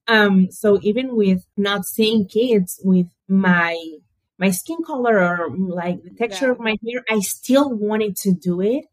Um, 0.07 0.51
so 0.51 0.79
even 0.81 1.15
with 1.15 1.45
not 1.57 1.85
seeing 1.85 2.27
kids, 2.27 2.79
with 2.83 3.07
my 3.27 3.77
my 4.37 4.51
skin 4.51 4.77
color 4.85 5.19
or 5.19 5.49
like 5.57 6.03
the 6.03 6.11
texture 6.11 6.47
yeah. 6.47 6.51
of 6.51 6.59
my 6.59 6.75
hair, 6.85 7.03
I 7.09 7.19
still 7.19 7.69
wanted 7.69 8.15
to 8.17 8.33
do 8.33 8.61
it. 8.61 8.85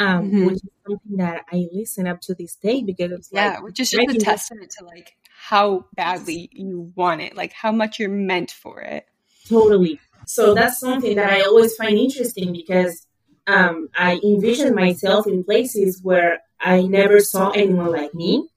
Um, 0.00 0.26
mm-hmm. 0.26 0.46
which 0.46 0.54
is 0.54 0.70
something 0.86 1.16
that 1.16 1.44
I 1.52 1.66
listen 1.72 2.06
up 2.06 2.20
to 2.20 2.34
this 2.34 2.54
day 2.54 2.84
because 2.84 3.10
it's 3.10 3.30
yeah, 3.32 3.54
like, 3.54 3.62
which 3.64 3.80
is 3.80 3.90
just 3.90 4.08
a 4.08 4.18
testament 4.18 4.72
to 4.78 4.84
like 4.84 5.16
how 5.36 5.86
badly 5.96 6.48
you 6.52 6.92
want 6.94 7.20
it, 7.20 7.34
like 7.34 7.52
how 7.52 7.72
much 7.72 7.98
you're 7.98 8.08
meant 8.08 8.52
for 8.52 8.80
it. 8.80 9.06
Totally. 9.48 9.98
So 10.24 10.54
that's 10.54 10.78
something 10.78 11.16
that 11.16 11.32
I 11.32 11.40
always 11.40 11.74
find 11.74 11.98
interesting 11.98 12.52
because 12.52 13.08
um, 13.48 13.88
I 13.96 14.20
envision 14.22 14.74
myself 14.74 15.26
in 15.26 15.42
places 15.42 16.00
where 16.02 16.42
I 16.60 16.82
never 16.82 17.20
saw 17.20 17.50
anyone 17.50 17.90
like 17.90 18.14
me. 18.14 18.48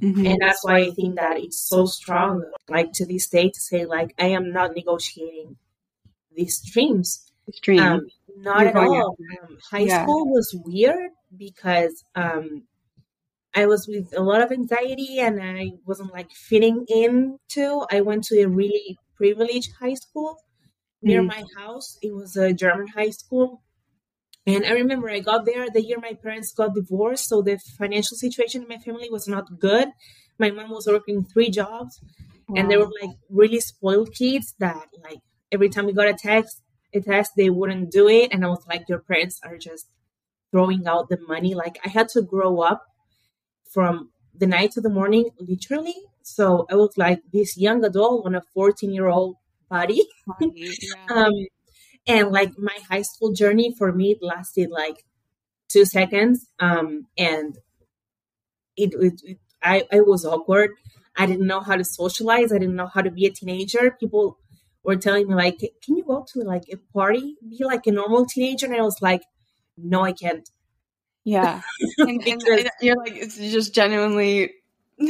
Mm-hmm. 0.00 0.26
And 0.26 0.38
that's 0.40 0.64
why 0.64 0.78
I 0.78 0.90
think 0.90 1.16
that 1.16 1.38
it's 1.38 1.58
so 1.58 1.86
strong, 1.86 2.44
like 2.68 2.92
to 2.94 3.06
this 3.06 3.28
day, 3.28 3.50
to 3.50 3.60
say, 3.60 3.84
like, 3.84 4.14
I 4.18 4.26
am 4.28 4.50
not 4.50 4.74
negotiating 4.74 5.56
these 6.34 6.60
dreams. 6.72 7.26
Dream. 7.62 7.80
Um, 7.80 8.06
not 8.36 8.60
You're 8.60 8.68
at 8.68 8.76
all. 8.76 9.16
Um, 9.42 9.58
high 9.70 9.80
yeah. 9.80 10.02
school 10.02 10.26
was 10.28 10.54
weird 10.64 11.10
because 11.36 12.04
um, 12.14 12.62
I 13.54 13.66
was 13.66 13.88
with 13.88 14.14
a 14.16 14.22
lot 14.22 14.40
of 14.40 14.52
anxiety 14.52 15.18
and 15.18 15.42
I 15.42 15.72
wasn't 15.84 16.12
like 16.12 16.30
fitting 16.30 16.84
into. 16.88 17.84
I 17.90 18.00
went 18.02 18.24
to 18.24 18.40
a 18.40 18.48
really 18.48 18.98
privileged 19.16 19.72
high 19.80 19.94
school 19.94 20.36
near 21.02 21.22
Mm. 21.22 21.28
my 21.28 21.44
house. 21.58 21.98
It 22.02 22.14
was 22.14 22.36
a 22.36 22.52
German 22.52 22.86
high 22.88 23.10
school. 23.10 23.62
And 24.46 24.64
I 24.64 24.70
remember 24.72 25.10
I 25.10 25.20
got 25.20 25.44
there 25.44 25.68
the 25.68 25.82
year 25.82 25.98
my 26.00 26.14
parents 26.14 26.52
got 26.52 26.74
divorced. 26.74 27.28
So 27.28 27.42
the 27.42 27.58
financial 27.78 28.16
situation 28.16 28.62
in 28.62 28.68
my 28.68 28.78
family 28.78 29.10
was 29.10 29.26
not 29.28 29.58
good. 29.58 29.88
My 30.38 30.50
mom 30.50 30.70
was 30.70 30.86
working 30.86 31.24
three 31.24 31.50
jobs 31.50 32.00
and 32.56 32.70
they 32.70 32.76
were 32.76 32.90
like 33.02 33.10
really 33.28 33.60
spoiled 33.60 34.14
kids 34.14 34.54
that 34.58 34.86
like 35.04 35.20
every 35.52 35.68
time 35.68 35.86
we 35.86 35.92
got 35.92 36.08
a 36.08 36.14
text, 36.14 36.62
a 36.94 37.00
test, 37.00 37.32
they 37.36 37.50
wouldn't 37.50 37.90
do 37.90 38.08
it. 38.08 38.32
And 38.32 38.44
I 38.44 38.48
was 38.48 38.64
like, 38.68 38.88
your 38.88 38.98
parents 38.98 39.40
are 39.44 39.56
just 39.56 39.86
throwing 40.50 40.86
out 40.86 41.08
the 41.08 41.18
money. 41.28 41.54
Like 41.54 41.78
I 41.84 41.88
had 41.88 42.08
to 42.10 42.22
grow 42.22 42.60
up 42.60 42.82
from 43.72 44.10
the 44.34 44.46
night 44.46 44.72
to 44.72 44.80
the 44.80 44.90
morning, 44.90 45.30
literally. 45.38 45.94
So 46.22 46.66
I 46.70 46.74
was 46.74 46.96
like 46.96 47.20
this 47.32 47.56
young 47.56 47.84
adult 47.84 48.26
on 48.26 48.34
a 48.34 48.42
14 48.54 48.92
year 48.92 49.08
old 49.08 49.36
body. 49.68 50.06
Yeah. 50.40 51.14
Um, 51.14 51.32
and 52.06 52.30
like 52.30 52.56
my 52.56 52.76
high 52.88 53.02
school 53.02 53.32
journey 53.32 53.74
for 53.76 53.92
me, 53.92 54.12
it 54.12 54.18
lasted 54.22 54.70
like 54.70 55.04
two 55.68 55.84
seconds. 55.84 56.46
Um, 56.58 57.06
and 57.18 57.56
it, 58.76 58.94
it, 58.94 59.20
it 59.24 59.38
I, 59.62 59.84
I 59.92 60.00
was 60.00 60.24
awkward. 60.24 60.70
I 61.16 61.26
didn't 61.26 61.46
know 61.46 61.60
how 61.60 61.76
to 61.76 61.84
socialize. 61.84 62.52
I 62.52 62.58
didn't 62.58 62.76
know 62.76 62.86
how 62.86 63.02
to 63.02 63.10
be 63.10 63.26
a 63.26 63.30
teenager. 63.30 63.90
People 63.98 64.38
were 64.84 64.96
telling 64.96 65.28
me 65.28 65.34
like, 65.34 65.58
can 65.82 65.96
you 65.96 66.04
go 66.04 66.24
to 66.32 66.40
like 66.40 66.64
a 66.72 66.76
party, 66.92 67.36
be 67.48 67.64
like 67.64 67.86
a 67.86 67.92
normal 67.92 68.26
teenager? 68.26 68.66
And 68.66 68.76
I 68.76 68.82
was 68.82 69.00
like, 69.02 69.22
no, 69.76 70.02
I 70.02 70.12
can't. 70.12 70.48
Yeah. 71.24 71.62
And, 71.98 72.08
and, 72.10 72.40
Because- 72.40 72.60
and 72.60 72.70
you're 72.80 72.96
like, 72.96 73.14
it's 73.16 73.36
just 73.38 73.74
genuinely. 73.74 74.52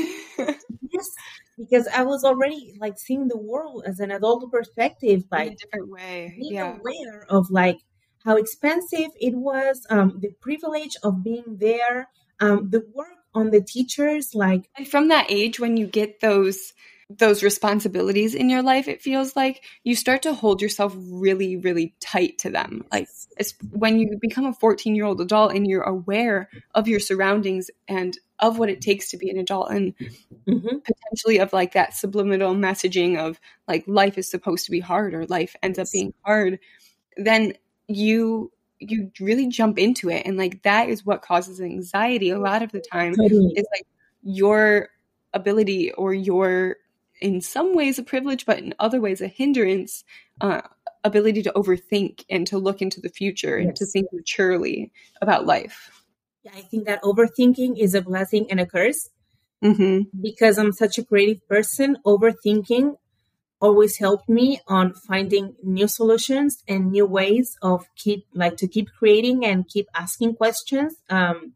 Yes, 0.92 1.08
because 1.56 1.86
I 1.88 2.02
was 2.02 2.24
already 2.24 2.74
like 2.80 2.98
seeing 2.98 3.28
the 3.28 3.36
world 3.38 3.84
as 3.86 4.00
an 4.00 4.10
adult 4.10 4.50
perspective, 4.50 5.20
in 5.20 5.24
a 5.32 5.36
like 5.36 5.56
different 5.58 5.88
way. 5.90 6.34
being 6.36 6.54
Yeah. 6.54 6.76
aware 6.78 7.26
of 7.28 7.50
like 7.50 7.78
how 8.24 8.36
expensive 8.36 9.10
it 9.20 9.34
was, 9.34 9.86
um, 9.88 10.18
the 10.20 10.30
privilege 10.40 10.96
of 11.02 11.22
being 11.22 11.44
there, 11.60 12.08
um, 12.40 12.70
the 12.70 12.84
work 12.94 13.18
on 13.34 13.50
the 13.50 13.60
teachers, 13.62 14.34
like 14.34 14.68
And 14.76 14.88
from 14.88 15.08
that 15.08 15.26
age, 15.30 15.60
when 15.60 15.76
you 15.76 15.86
get 15.86 16.20
those 16.20 16.72
those 17.18 17.42
responsibilities 17.42 18.34
in 18.36 18.48
your 18.48 18.62
life, 18.62 18.86
it 18.86 19.02
feels 19.02 19.34
like 19.34 19.64
you 19.82 19.96
start 19.96 20.22
to 20.22 20.32
hold 20.32 20.62
yourself 20.62 20.94
really, 20.96 21.56
really 21.56 21.94
tight 22.00 22.38
to 22.38 22.50
them. 22.50 22.84
Like 22.92 23.08
it's 23.36 23.54
when 23.72 23.98
you 23.98 24.16
become 24.20 24.46
a 24.46 24.52
14 24.52 24.94
year 24.94 25.04
old 25.04 25.20
adult 25.20 25.52
and 25.52 25.66
you're 25.66 25.82
aware 25.82 26.48
of 26.74 26.86
your 26.86 27.00
surroundings 27.00 27.68
and 27.88 28.16
of 28.38 28.58
what 28.58 28.70
it 28.70 28.80
takes 28.80 29.10
to 29.10 29.18
be 29.18 29.28
an 29.28 29.38
adult 29.38 29.70
and 29.70 29.94
Mhm. 30.46 30.82
potentially 30.84 31.38
of 31.38 31.52
like 31.52 31.72
that 31.72 31.94
subliminal 31.94 32.54
messaging 32.54 33.18
of 33.18 33.38
like 33.68 33.84
life 33.86 34.16
is 34.16 34.30
supposed 34.30 34.64
to 34.64 34.70
be 34.70 34.80
hard 34.80 35.14
or 35.14 35.26
life 35.26 35.54
ends 35.62 35.78
up 35.78 35.86
being 35.92 36.14
hard 36.24 36.58
then 37.16 37.52
you 37.86 38.50
you 38.78 39.10
really 39.20 39.46
jump 39.48 39.78
into 39.78 40.08
it 40.08 40.24
and 40.24 40.38
like 40.38 40.62
that 40.62 40.88
is 40.88 41.04
what 41.04 41.22
causes 41.22 41.60
anxiety 41.60 42.30
a 42.30 42.38
lot 42.38 42.62
of 42.62 42.72
the 42.72 42.80
time 42.80 43.14
Totally. 43.14 43.52
it's 43.54 43.68
like 43.72 43.86
your 44.22 44.88
ability 45.34 45.92
or 45.92 46.14
your 46.14 46.76
in 47.20 47.40
some 47.40 47.74
ways 47.74 47.98
a 47.98 48.02
privilege 48.02 48.46
but 48.46 48.58
in 48.58 48.74
other 48.78 49.00
ways 49.00 49.20
a 49.20 49.28
hindrance 49.28 50.04
uh, 50.40 50.62
ability 51.04 51.42
to 51.42 51.52
overthink 51.52 52.24
and 52.30 52.46
to 52.46 52.58
look 52.58 52.82
into 52.82 53.00
the 53.00 53.08
future 53.08 53.56
and 53.56 53.76
to 53.76 53.86
think 53.86 54.06
maturely 54.12 54.92
about 55.20 55.46
life 55.46 55.90
Yeah, 56.42 56.52
I 56.56 56.62
think 56.62 56.86
that 56.86 57.02
overthinking 57.02 57.78
is 57.78 57.94
a 57.94 58.02
blessing 58.02 58.46
and 58.50 58.60
a 58.60 58.66
curse 58.66 59.08
mm-hmm. 59.62 60.08
because 60.20 60.58
I'm 60.58 60.72
such 60.72 60.98
a 60.98 61.04
creative 61.04 61.46
person. 61.48 61.98
Overthinking 62.04 62.96
always 63.60 63.98
helped 63.98 64.28
me 64.28 64.60
on 64.66 64.94
finding 64.94 65.54
new 65.62 65.86
solutions 65.86 66.62
and 66.66 66.90
new 66.90 67.06
ways 67.06 67.56
of 67.60 67.86
keep 67.94 68.26
like 68.34 68.56
to 68.56 68.66
keep 68.66 68.88
creating 68.98 69.44
and 69.44 69.68
keep 69.68 69.86
asking 69.94 70.34
questions 70.34 70.96
um 71.10 71.52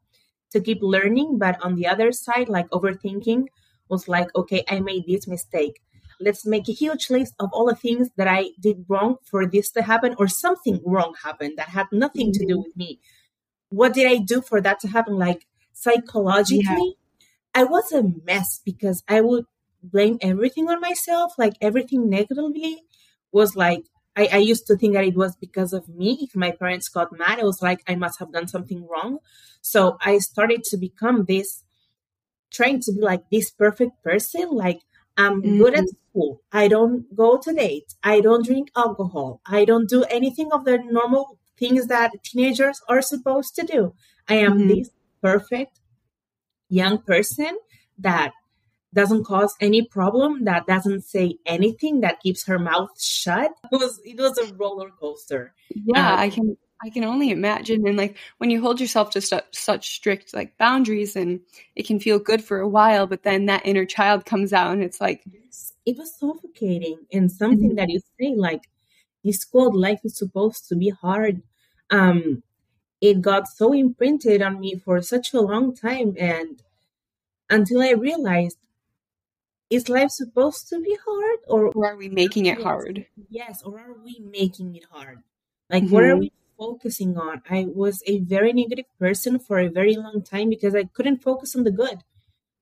to 0.51 0.61
keep 0.61 0.79
learning 0.83 1.39
but 1.39 1.57
on 1.65 1.75
the 1.77 1.87
other 1.87 2.13
side 2.13 2.49
like 2.49 2.69
overthinking 2.69 3.47
was 3.95 4.07
like 4.17 4.31
okay 4.41 4.63
i 4.69 4.81
made 4.81 5.05
this 5.07 5.27
mistake. 5.37 5.77
Let's 6.27 6.47
make 6.47 6.69
a 6.69 6.79
huge 6.83 7.11
list 7.11 7.35
of 7.45 7.49
all 7.53 7.67
the 7.67 7.81
things 7.87 8.11
that 8.19 8.29
i 8.39 8.43
did 8.67 8.85
wrong 8.89 9.17
for 9.31 9.47
this 9.55 9.71
to 9.73 9.83
happen 9.91 10.13
or 10.19 10.29
something 10.29 10.77
wrong 10.93 11.15
happened 11.27 11.55
that 11.59 11.71
had 11.79 11.89
nothing 12.05 12.29
to 12.33 12.47
do 12.51 12.55
mm-hmm. 12.55 12.63
with 12.65 12.77
me. 12.83 12.91
What 13.81 13.95
did 13.95 14.07
i 14.15 14.17
do 14.33 14.41
for 14.51 14.61
that 14.61 14.79
to 14.81 14.89
happen? 14.97 15.19
Like 15.29 15.43
psychologically 15.73 16.91
i 17.61 17.65
was 17.65 17.91
a 17.93 18.03
mess 18.31 18.61
because 18.71 19.03
i 19.17 19.21
would 19.21 19.45
blame 19.85 20.19
everything 20.21 20.69
on 20.69 20.81
myself, 20.81 21.35
like 21.39 21.55
everything 21.61 22.09
negatively 22.09 22.83
was 23.33 23.55
like 23.57 23.85
I, 24.17 24.29
I 24.33 24.37
used 24.39 24.69
to 24.69 24.77
think 24.77 24.95
that 24.95 25.05
it 25.05 25.17
was 25.17 25.35
because 25.37 25.73
of 25.73 25.89
me. 25.89 26.19
If 26.23 26.37
my 26.37 26.53
parents 26.53 26.89
got 26.89 27.17
mad, 27.19 27.41
it 27.41 27.45
was 27.45 27.61
like 27.61 27.83
I 27.89 27.97
must 27.97 28.21
have 28.21 28.33
done 28.33 28.47
something 28.47 28.87
wrong. 28.87 29.19
So 29.61 29.97
I 30.01 30.19
started 30.19 30.63
to 30.65 30.77
become 30.77 31.25
this 31.25 31.64
trying 32.55 32.81
to 32.83 32.93
be 32.93 33.01
like 33.01 33.25
this 33.31 33.51
perfect 33.51 34.03
person. 34.03 34.51
Like 34.51 34.81
I'm 35.17 35.43
good 35.59 35.75
at 35.75 35.85
school. 35.89 36.43
I 36.53 36.69
don't 36.69 37.15
go 37.15 37.39
to 37.39 37.53
dates. 37.53 37.97
I 38.03 38.21
don't 38.21 38.45
drink 38.45 38.71
alcohol. 38.77 39.41
I 39.47 39.65
don't 39.65 39.89
do 39.89 40.05
anything 40.05 40.51
of 40.53 40.65
the 40.65 40.79
normal 40.79 41.39
things 41.59 41.87
that 41.89 42.13
teenagers 42.25 42.81
are 42.89 43.03
supposed 43.03 43.55
to 43.57 43.65
do. 43.67 43.95
I 44.29 44.37
am 44.37 44.59
Mhm. 44.59 44.69
this 44.69 44.91
perfect 45.23 45.81
young 46.69 46.99
person 47.03 47.57
that 47.99 48.33
doesn't 48.95 49.25
cause 49.25 49.55
any 49.61 49.83
problem, 49.83 50.45
that 50.45 50.67
doesn't 50.67 51.03
say 51.03 51.37
anything, 51.47 52.01
that 52.01 52.21
keeps 52.21 52.47
her 52.47 52.59
mouth 52.59 52.91
shut. 53.01 53.53
It 53.73 53.77
was 53.77 54.01
it 54.05 54.19
was 54.19 54.39
a 54.39 54.55
roller 54.55 54.91
coaster. 54.91 55.55
Yeah, 55.71 56.13
Um, 56.13 56.19
I 56.21 56.31
can 56.31 56.57
I 56.83 56.91
can 56.91 57.05
only 57.05 57.31
imagine 57.31 57.87
and 57.87 57.97
like 57.97 58.17
when 58.39 58.51
you 58.51 58.61
hold 58.61 58.81
yourself 58.81 59.11
to 59.11 59.21
su- 59.21 59.41
such 59.53 59.95
strict 59.95 60.35
like 60.35 60.59
boundaries 60.59 61.17
and 61.17 61.41
it 61.77 61.87
can 61.87 61.99
feel 61.99 62.19
good 62.19 62.45
for 62.45 62.59
a 62.61 62.69
while 62.69 63.07
but 63.07 63.23
then 63.23 63.47
that 63.47 63.65
inner 63.65 63.87
child 63.87 64.27
comes 64.27 64.53
out 64.53 64.73
and 64.73 64.83
it's 64.83 65.01
like 65.01 65.25
It 65.87 65.97
was 65.97 66.15
suffocating 66.19 66.99
and 67.13 67.31
something 67.31 67.75
that 67.77 67.89
you 67.91 68.01
say 68.21 68.35
like 68.35 68.63
this 69.25 69.45
quote, 69.45 69.75
life 69.75 70.01
is 70.05 70.17
supposed 70.19 70.69
to 70.69 70.77
be 70.77 70.91
hard. 70.91 71.43
Um 71.91 72.43
it 73.01 73.23
got 73.23 73.49
so 73.49 73.73
imprinted 73.73 74.43
on 74.43 74.61
me 74.61 74.75
for 74.77 75.01
such 75.03 75.33
a 75.35 75.41
long 75.41 75.75
time 75.75 76.15
and 76.19 76.63
until 77.51 77.83
I 77.83 77.93
realized 77.93 78.59
is 79.71 79.89
life 79.89 80.11
supposed 80.11 80.69
to 80.69 80.81
be 80.81 80.97
hard 81.05 81.39
or 81.49 81.73
or 81.75 81.87
are 81.87 81.97
we 81.97 82.09
making 82.09 82.47
it 82.47 82.59
Yes. 82.59 82.63
hard? 82.63 83.07
Yes, 83.29 83.63
or 83.63 83.79
are 83.79 83.95
we 84.05 84.21
making 84.21 84.75
it 84.77 84.85
hard? 84.91 85.23
Like, 85.71 85.85
what 85.89 86.05
are 86.05 86.17
Mhm. 86.17 86.21
we 86.21 86.33
focusing 86.59 87.17
on? 87.19 87.43
I 87.49 87.67
was 87.69 88.03
a 88.07 88.21
very 88.21 88.53
negative 88.53 88.87
person 88.99 89.39
for 89.39 89.59
a 89.59 89.69
very 89.71 89.97
long 89.97 90.23
time 90.23 90.51
because 90.51 90.75
I 90.75 90.85
couldn't 90.85 91.23
focus 91.23 91.55
on 91.57 91.65
the 91.65 91.71
good. 91.73 91.99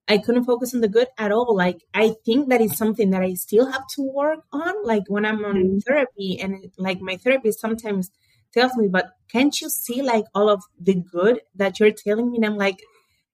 I 0.08 0.18
couldn't 0.18 0.44
focus 0.44 0.75
on 0.75 0.80
the 0.80 0.88
good 0.88 1.08
at 1.18 1.32
all. 1.32 1.54
Like, 1.56 1.84
I 1.94 2.14
think 2.25 2.49
that 2.49 2.61
is 2.61 2.76
something 2.76 3.11
that 3.11 3.22
I 3.22 3.34
still 3.34 3.70
have 3.70 3.87
to 3.96 4.02
work 4.02 4.40
on. 4.52 4.84
Like, 4.84 5.04
when 5.08 5.25
I'm 5.25 5.44
on 5.44 5.56
Mhm. 5.56 5.84
therapy, 5.84 6.38
and 6.40 6.72
like 6.78 7.00
my 7.00 7.16
therapist 7.16 7.61
sometimes 7.61 8.11
tells 8.52 8.76
me, 8.76 8.88
but 8.88 9.12
can't 9.30 9.58
you 9.61 9.68
see 9.70 10.02
like 10.02 10.26
all 10.34 10.49
of 10.50 10.62
the 10.80 10.94
good 10.94 11.40
that 11.54 11.80
you're 11.80 11.92
telling 11.92 12.30
me? 12.30 12.37
And 12.38 12.46
I'm 12.46 12.56
like, 12.56 12.80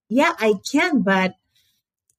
yeah, 0.08 0.34
I 0.38 0.54
can, 0.70 1.02
but 1.02 1.34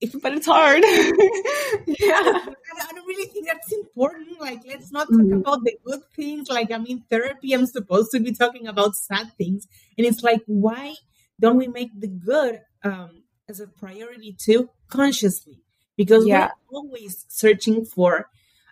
if 0.02 0.16
But 0.22 0.34
it's 0.34 0.46
hard. 0.48 0.84
yeah. 0.84 2.46
I 2.82 2.92
don't 2.94 3.06
really 3.08 3.30
think 3.30 3.48
that's 3.48 3.72
important. 3.74 4.40
Like, 4.40 4.62
let's 4.66 4.92
not 4.92 5.08
talk 5.08 5.20
Mhm. 5.20 5.40
about 5.42 5.64
the 5.64 5.78
good 5.84 6.02
things. 6.16 6.50
Like, 6.50 6.72
I'm 6.72 6.86
in 6.86 7.02
therapy. 7.10 7.54
I'm 7.54 7.66
supposed 7.66 8.12
to 8.12 8.20
be 8.20 8.32
talking 8.32 8.68
about 8.68 8.96
sad 8.96 9.32
things. 9.38 9.68
And 9.98 10.08
it's 10.08 10.24
like, 10.24 10.42
why 10.46 10.96
don't 11.40 11.58
we 11.58 11.68
make 11.68 11.92
the 12.00 12.08
good 12.08 12.62
um, 12.84 13.24
as 13.50 13.60
a 13.60 13.68
priority 13.68 14.36
too, 14.40 14.70
consciously? 14.88 15.60
Because 15.98 16.26
Yeah. 16.26 16.52
we're 16.72 16.80
always 16.80 17.26
searching 17.28 17.84
for 17.86 18.30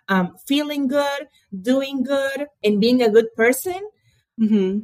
um, 0.08 0.36
feeling 0.46 0.88
good, 0.88 1.28
doing 1.52 2.02
good, 2.02 2.46
and 2.64 2.80
being 2.80 3.02
a 3.02 3.10
good 3.10 3.34
person. 3.36 3.80
hmm 4.38 4.78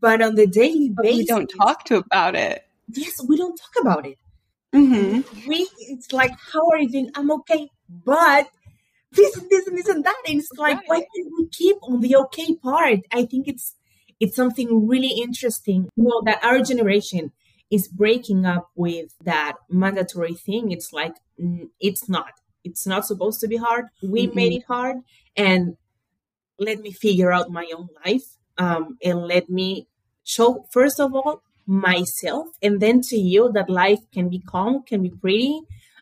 But 0.00 0.22
on 0.22 0.36
the 0.36 0.46
daily 0.46 0.90
But 0.90 1.02
basis, 1.02 1.18
we 1.18 1.24
don't 1.26 1.48
talk 1.50 1.84
to 1.86 1.96
about 1.96 2.36
it. 2.36 2.62
Yes, 2.94 3.18
we 3.26 3.36
don't 3.36 3.56
talk 3.58 3.74
about 3.80 4.06
it. 4.06 4.18
Hmm 4.74 5.20
we 5.46 5.66
it's 5.78 6.12
like 6.12 6.32
how 6.52 6.68
are 6.70 6.78
you 6.78 6.88
doing? 6.90 7.10
I'm 7.14 7.30
okay 7.30 7.68
but 7.88 8.48
this 9.12 9.36
and 9.36 9.50
this 9.50 9.66
and 9.66 9.78
this 9.78 9.88
and 9.88 10.04
that 10.04 10.16
and 10.26 10.40
it's 10.40 10.50
like 10.58 10.78
why 10.86 10.96
Right. 10.96 11.06
can't 11.16 11.32
we 11.38 11.48
keep 11.50 11.76
on 11.82 12.00
the 12.00 12.16
okay 12.16 12.54
part? 12.56 13.00
I 13.12 13.24
think 13.26 13.48
it's 13.48 13.76
it's 14.20 14.36
something 14.36 14.88
really 14.88 15.10
interesting. 15.20 15.88
You 15.96 16.04
know 16.04 16.22
that 16.26 16.44
our 16.44 16.60
generation 16.62 17.32
is 17.70 17.88
breaking 17.88 18.46
up 18.46 18.70
with 18.76 19.12
that 19.24 19.54
mandatory 19.70 20.34
thing. 20.34 20.72
It's 20.72 20.92
like 20.92 21.14
it's 21.80 22.08
not. 22.08 22.32
It's 22.64 22.86
not 22.86 23.06
supposed 23.06 23.40
to 23.40 23.48
be 23.48 23.56
hard. 23.56 23.86
We 24.02 24.28
made 24.28 24.52
it 24.52 24.64
hard 24.68 24.98
and 25.36 25.76
let 26.58 26.80
me 26.80 26.92
figure 26.92 27.32
out 27.32 27.50
my 27.50 27.66
own 27.76 27.88
life 28.04 28.24
um 28.58 28.98
and 29.02 29.26
let 29.26 29.48
me 29.48 29.86
show 30.24 30.66
first 30.72 31.00
of 31.00 31.14
all 31.14 31.42
myself 31.68 32.48
and 32.62 32.80
then 32.80 33.00
to 33.00 33.16
you 33.16 33.52
that 33.52 33.68
life 33.68 34.00
can 34.12 34.28
be 34.28 34.40
calm 34.40 34.82
can 34.82 35.02
be 35.02 35.10
pretty 35.10 35.60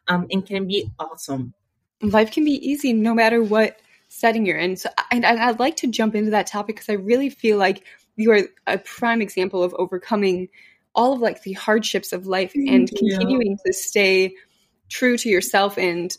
um, 0.08 0.26
and 0.30 0.46
can 0.46 0.66
be 0.66 0.90
awesome 0.98 1.52
life 2.00 2.30
can 2.30 2.44
be 2.44 2.52
easy 2.52 2.92
no 2.92 3.12
matter 3.12 3.42
what 3.42 3.78
setting 4.08 4.46
you're 4.46 4.56
in 4.56 4.76
so 4.76 4.88
and 5.10 5.26
i'd 5.26 5.58
like 5.58 5.76
to 5.76 5.88
jump 5.88 6.14
into 6.14 6.30
that 6.30 6.46
topic 6.46 6.76
because 6.76 6.88
i 6.88 6.92
really 6.92 7.28
feel 7.28 7.58
like 7.58 7.84
you 8.14 8.30
are 8.30 8.42
a 8.66 8.78
prime 8.78 9.20
example 9.20 9.62
of 9.62 9.74
overcoming 9.74 10.48
all 10.94 11.12
of 11.12 11.20
like 11.20 11.42
the 11.42 11.52
hardships 11.52 12.12
of 12.12 12.26
life 12.26 12.54
and 12.54 12.88
continuing 12.96 13.58
to 13.66 13.72
stay 13.72 14.34
true 14.88 15.18
to 15.18 15.28
yourself 15.28 15.76
and 15.76 16.16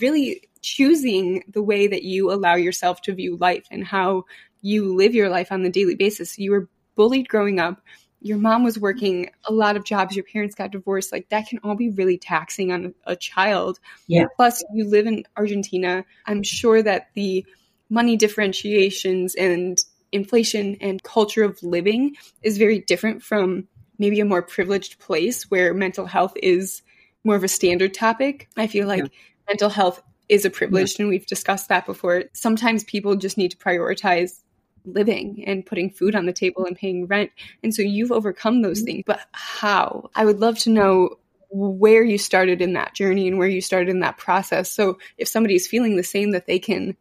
really 0.00 0.42
choosing 0.62 1.42
the 1.48 1.62
way 1.62 1.86
that 1.86 2.02
you 2.02 2.30
allow 2.30 2.54
yourself 2.54 3.00
to 3.02 3.14
view 3.14 3.36
life 3.36 3.66
and 3.70 3.84
how 3.84 4.24
you 4.62 4.94
live 4.94 5.14
your 5.14 5.30
life 5.30 5.50
on 5.50 5.62
the 5.62 5.70
daily 5.70 5.94
basis. 5.94 6.38
You 6.38 6.50
were 6.52 6.68
bullied 6.94 7.28
growing 7.28 7.58
up. 7.58 7.80
Your 8.20 8.38
mom 8.38 8.64
was 8.64 8.78
working 8.78 9.30
a 9.44 9.52
lot 9.52 9.76
of 9.76 9.84
jobs. 9.84 10.14
Your 10.14 10.24
parents 10.24 10.54
got 10.54 10.72
divorced. 10.72 11.12
Like 11.12 11.28
that 11.30 11.48
can 11.48 11.60
all 11.64 11.74
be 11.74 11.90
really 11.90 12.18
taxing 12.18 12.70
on 12.70 12.94
a 13.04 13.16
child. 13.16 13.80
Yeah. 14.06 14.26
Plus, 14.36 14.62
you 14.74 14.84
live 14.84 15.06
in 15.06 15.24
Argentina. 15.36 16.04
I'm 16.26 16.42
sure 16.42 16.82
that 16.82 17.08
the 17.14 17.46
money 17.88 18.16
differentiations 18.16 19.34
and 19.34 19.78
inflation 20.12 20.76
and 20.80 21.02
culture 21.02 21.44
of 21.44 21.62
living 21.62 22.16
is 22.42 22.58
very 22.58 22.80
different 22.80 23.22
from 23.22 23.68
maybe 23.98 24.20
a 24.20 24.24
more 24.24 24.42
privileged 24.42 24.98
place 24.98 25.50
where 25.50 25.74
mental 25.74 26.06
health 26.06 26.32
is 26.42 26.82
more 27.24 27.36
of 27.36 27.44
a 27.44 27.48
standard 27.48 27.94
topic. 27.94 28.48
I 28.56 28.66
feel 28.66 28.86
like 28.86 29.02
yeah. 29.04 29.08
mental 29.48 29.68
health 29.68 30.02
is 30.28 30.44
a 30.44 30.50
privilege, 30.50 30.98
yeah. 30.98 31.02
and 31.02 31.10
we've 31.10 31.26
discussed 31.26 31.68
that 31.68 31.86
before. 31.86 32.24
Sometimes 32.32 32.84
people 32.84 33.16
just 33.16 33.36
need 33.36 33.50
to 33.50 33.56
prioritize 33.56 34.40
living 34.84 35.44
and 35.46 35.66
putting 35.66 35.90
food 35.90 36.14
on 36.14 36.26
the 36.26 36.32
table 36.32 36.64
and 36.64 36.76
paying 36.76 37.06
rent. 37.06 37.30
And 37.62 37.74
so 37.74 37.82
you've 37.82 38.12
overcome 38.12 38.62
those 38.62 38.78
mm-hmm. 38.78 38.86
things. 38.86 39.04
But 39.06 39.20
how? 39.32 40.10
I 40.14 40.24
would 40.24 40.40
love 40.40 40.58
to 40.60 40.70
know 40.70 41.16
where 41.50 42.04
you 42.04 42.16
started 42.16 42.62
in 42.62 42.74
that 42.74 42.94
journey 42.94 43.26
and 43.26 43.38
where 43.38 43.48
you 43.48 43.60
started 43.60 43.88
in 43.88 44.00
that 44.00 44.18
process. 44.18 44.70
So 44.70 44.98
if 45.18 45.28
somebody's 45.28 45.66
feeling 45.66 45.96
the 45.96 46.04
same, 46.04 46.30
that 46.30 46.46
they 46.46 46.58
can 46.58 46.96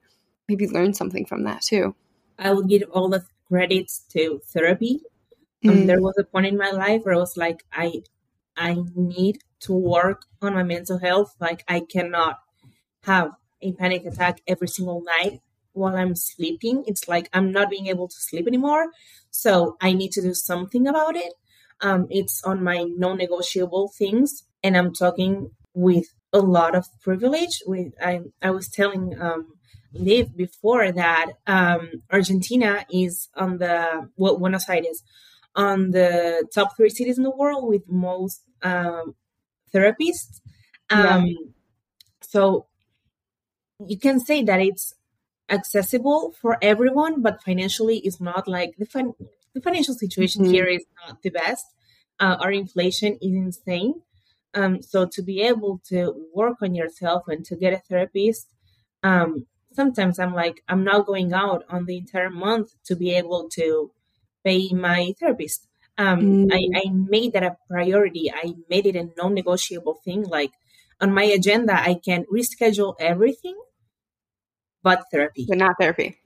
maybe 0.47 0.67
learn 0.67 0.93
something 0.93 1.25
from 1.25 1.43
that 1.43 1.61
too. 1.61 1.95
I 2.37 2.51
would 2.53 2.67
give 2.67 2.83
all 2.91 3.09
the 3.09 3.25
credits 3.47 4.05
to 4.13 4.41
therapy. 4.47 5.01
Um, 5.65 5.71
mm. 5.71 5.81
Um, 5.81 5.87
there 5.87 6.01
was 6.01 6.15
a 6.17 6.23
point 6.23 6.47
in 6.47 6.57
my 6.57 6.71
life 6.71 7.01
where 7.03 7.13
I 7.13 7.17
was 7.17 7.37
like, 7.37 7.63
I, 7.71 8.01
I 8.57 8.77
need 8.95 9.39
to 9.61 9.73
work 9.73 10.25
on 10.41 10.53
my 10.53 10.63
mental 10.63 10.97
health. 10.97 11.35
Like 11.39 11.63
I 11.67 11.81
cannot 11.81 12.39
have 13.03 13.31
a 13.61 13.73
panic 13.73 14.05
attack 14.05 14.41
every 14.47 14.67
single 14.67 15.03
night 15.03 15.41
while 15.79 15.95
I'm 15.95 16.15
sleeping. 16.15 16.83
It's 16.85 17.07
like 17.07 17.29
I'm 17.33 17.51
not 17.51 17.69
being 17.69 17.87
able 17.87 18.07
to 18.07 18.15
sleep 18.15 18.47
anymore. 18.47 18.87
So 19.31 19.77
I 19.81 19.93
need 19.93 20.11
to 20.13 20.21
do 20.21 20.33
something 20.33 20.87
about 20.87 21.15
it. 21.15 21.33
Um, 21.81 22.07
it's 22.09 22.43
on 22.43 22.63
my 22.63 22.83
non-negotiable 22.83 23.93
things, 23.97 24.43
and 24.63 24.75
I'm 24.75 24.93
talking 24.93 25.51
with 25.73 26.07
a 26.33 26.39
lot 26.39 26.75
of 26.75 26.85
privilege. 27.01 27.63
With 27.65 27.93
I, 28.01 28.21
I 28.41 28.51
was 28.51 28.67
telling 28.67 29.19
um, 29.19 29.53
Liv 29.93 30.35
before 30.35 30.91
that 30.91 31.27
um, 31.47 32.03
Argentina 32.11 32.85
is 32.91 33.29
on 33.35 33.57
the 33.59 34.09
well, 34.17 34.37
Buenos 34.37 34.69
Aires 34.69 35.01
on 35.55 35.91
the 35.91 36.47
top 36.53 36.75
three 36.75 36.89
cities 36.89 37.17
in 37.17 37.23
the 37.23 37.31
world 37.31 37.67
with 37.67 37.83
most 37.87 38.41
um, 38.61 39.15
therapists. 39.73 40.41
Um, 40.89 41.25
yeah. 41.25 41.33
So 42.21 42.67
you 43.85 43.97
can 43.97 44.19
say 44.19 44.43
that 44.43 44.59
it's 44.59 44.93
accessible 45.49 46.33
for 46.41 46.57
everyone, 46.61 47.21
but 47.21 47.43
financially 47.43 47.97
it's 47.99 48.21
not 48.21 48.47
like 48.47 48.75
the 48.77 48.85
fin- 48.85 49.15
the 49.53 49.61
financial 49.61 49.93
situation 49.93 50.43
mm-hmm. 50.43 50.53
here 50.53 50.65
is 50.65 50.85
not 51.05 51.21
the 51.21 51.29
best. 51.29 51.65
Uh, 52.19 52.37
our 52.39 52.51
inflation 52.51 53.17
is 53.21 53.33
insane. 53.33 54.01
Um, 54.53 54.81
so 54.81 55.05
to 55.05 55.21
be 55.21 55.41
able 55.41 55.81
to 55.89 56.27
work 56.33 56.57
on 56.61 56.75
yourself 56.75 57.23
and 57.27 57.45
to 57.45 57.55
get 57.55 57.73
a 57.73 57.77
therapist, 57.77 58.47
um, 59.03 59.45
sometimes 59.71 60.19
I'm 60.19 60.33
like, 60.33 60.63
I'm 60.67 60.83
not 60.83 61.05
going 61.05 61.33
out 61.33 61.63
on 61.69 61.85
the 61.85 61.97
entire 61.97 62.29
month 62.29 62.71
to 62.85 62.95
be 62.95 63.13
able 63.15 63.49
to 63.53 63.91
pay 64.43 64.69
my 64.73 65.13
therapist. 65.19 65.67
Um, 65.97 66.47
mm. 66.47 66.53
I, 66.53 66.79
I 66.79 66.89
made 66.91 67.33
that 67.33 67.43
a 67.43 67.57
priority. 67.69 68.31
I 68.31 68.55
made 68.69 68.85
it 68.85 68.95
a 68.95 69.09
non-negotiable 69.17 70.01
thing. 70.03 70.23
Like 70.23 70.51
on 70.99 71.13
my 71.13 71.23
agenda, 71.23 71.73
I 71.73 71.99
can 72.03 72.25
reschedule 72.33 72.95
everything 72.99 73.59
but 74.83 75.03
therapy. 75.11 75.45
But 75.47 75.57
not 75.57 75.75
therapy. 75.79 76.17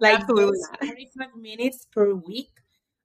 like 0.00 0.20
Absolutely 0.20 0.58
not. 0.70 0.78
45 0.80 1.36
minutes 1.36 1.86
per 1.92 2.12
week 2.14 2.50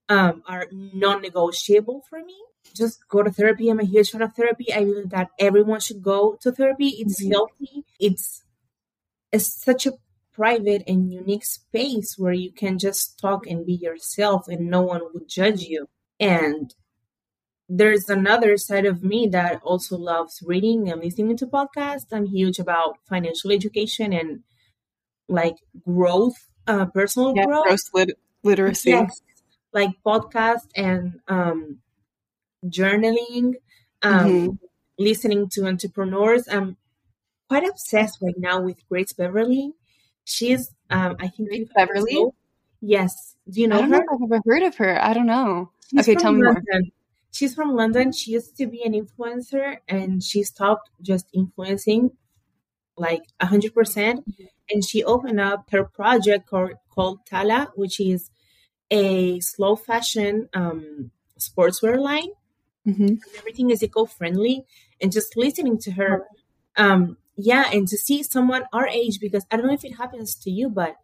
um, 0.08 0.44
are 0.48 0.68
non-negotiable 0.72 2.04
for 2.10 2.20
me. 2.24 2.36
Just 2.76 3.08
go 3.08 3.24
to 3.24 3.32
therapy. 3.32 3.70
I'm 3.70 3.80
a 3.80 3.86
huge 3.86 4.12
fan 4.12 4.22
of 4.22 4.34
therapy. 4.34 4.74
I 4.74 4.84
believe 4.84 5.10
that 5.12 5.30
everyone 5.40 5.80
should 5.80 6.02
go 6.02 6.38
to 6.42 6.52
therapy. 6.52 6.90
It's 7.00 7.22
mm-hmm. 7.22 7.32
healthy. 7.32 7.86
It's, 8.00 8.44
it's 9.32 9.64
such 9.64 9.86
a 9.86 9.94
private 10.34 10.84
and 10.88 11.12
unique 11.12 11.46
space 11.46 12.16
where 12.18 12.34
you 12.34 12.52
can 12.52 12.80
just 12.80 13.20
talk 13.20 13.46
and 13.46 13.66
be 13.66 13.74
yourself 13.74 14.48
and 14.48 14.70
no 14.70 14.82
one 14.82 15.02
would 15.14 15.28
judge 15.28 15.62
you. 15.62 15.88
And 16.20 16.74
there's 17.70 18.10
another 18.10 18.58
side 18.58 18.86
of 18.86 19.04
me 19.04 19.28
that 19.28 19.62
also 19.64 19.96
loves 19.96 20.42
reading 20.44 20.90
and 20.90 21.02
listening 21.02 21.38
to 21.38 21.46
podcasts. 21.46 22.08
I'm 22.12 22.26
huge 22.26 22.58
about 22.58 22.98
financial 23.08 23.52
education 23.52 24.12
and 24.12 24.42
like 25.28 25.56
growth, 25.86 26.48
uh, 26.66 26.88
personal 26.88 27.34
yeah, 27.36 27.46
growth, 27.46 27.80
lit- 27.94 28.18
literacy, 28.44 28.90
yes, 28.90 29.22
like 29.72 29.92
podcast 30.04 30.68
and 30.76 31.20
um, 31.28 31.78
journaling, 32.66 33.54
um, 34.02 34.26
mm-hmm. 34.26 34.66
listening 34.98 35.48
to 35.50 35.68
entrepreneurs. 35.68 36.48
I'm 36.48 36.76
quite 37.48 37.68
obsessed 37.70 38.18
right 38.20 38.38
now 38.38 38.60
with 38.62 38.78
Grace 38.90 39.14
Beverley. 39.14 39.74
She's, 40.26 40.74
um, 40.90 41.18
I 41.20 41.28
think, 41.28 41.50
Grace 41.50 41.70
Beverley. 41.76 42.26
Yes. 42.82 43.36
Do 43.48 43.62
you 43.62 43.68
know 43.68 43.78
I 43.78 43.82
don't 43.82 43.92
her? 43.92 43.98
know 43.98 44.06
if 44.12 44.22
I've 44.24 44.32
ever 44.32 44.42
heard 44.46 44.64
of 44.64 44.76
her. 44.78 45.04
I 45.04 45.14
don't 45.14 45.28
know. 45.28 45.72
She's 45.92 46.02
okay, 46.02 46.16
tell 46.16 46.32
me 46.32 46.42
more 46.42 46.62
she's 47.32 47.56
from 47.56 47.76
London. 47.76 48.12
She 48.12 48.32
used 48.32 48.58
to 48.58 48.68
be 48.68 48.84
an 48.84 48.94
influencer 48.94 49.78
and 49.88 50.24
she 50.24 50.44
stopped 50.44 50.90
just 51.02 51.28
influencing 51.34 52.12
like 52.98 53.22
100%. 53.42 53.74
percent 53.74 54.26
And 54.72 54.84
she 54.86 55.04
opened 55.04 55.40
up 55.40 55.70
her 55.72 55.84
project 55.84 56.48
called, 56.48 56.74
called 56.94 57.26
Tala, 57.26 57.72
which 57.76 58.00
is 58.00 58.30
a 58.92 59.40
slow 59.40 59.76
fashion 59.76 60.50
um, 60.54 61.12
sportswear 61.40 61.98
line. 61.98 62.30
Mm-hmm. 62.88 63.16
Everything 63.38 63.70
is 63.72 63.84
eco 63.84 64.06
friendly. 64.06 64.66
And 65.02 65.12
just 65.12 65.38
listening 65.38 65.78
to 65.80 65.92
her, 65.92 66.26
um, 66.76 67.18
yeah, 67.38 67.70
and 67.72 67.88
to 67.88 67.98
see 67.98 68.22
someone 68.22 68.64
our 68.74 68.88
age, 68.88 69.20
because 69.22 69.46
I 69.50 69.56
don't 69.56 69.68
know 69.68 69.74
if 69.74 69.86
it 69.86 69.96
happens 69.96 70.36
to 70.44 70.52
you, 70.52 70.70
but 70.70 70.96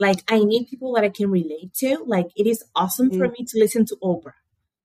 like 0.00 0.24
I 0.28 0.42
need 0.42 0.68
people 0.68 0.94
that 0.94 1.04
I 1.04 1.10
can 1.10 1.30
relate 1.30 1.72
to. 1.74 2.02
Like 2.04 2.28
it 2.34 2.46
is 2.46 2.64
awesome 2.74 3.10
mm-hmm. 3.10 3.18
for 3.18 3.28
me 3.28 3.44
to 3.46 3.58
listen 3.58 3.84
to 3.86 3.96
Oprah. 4.02 4.32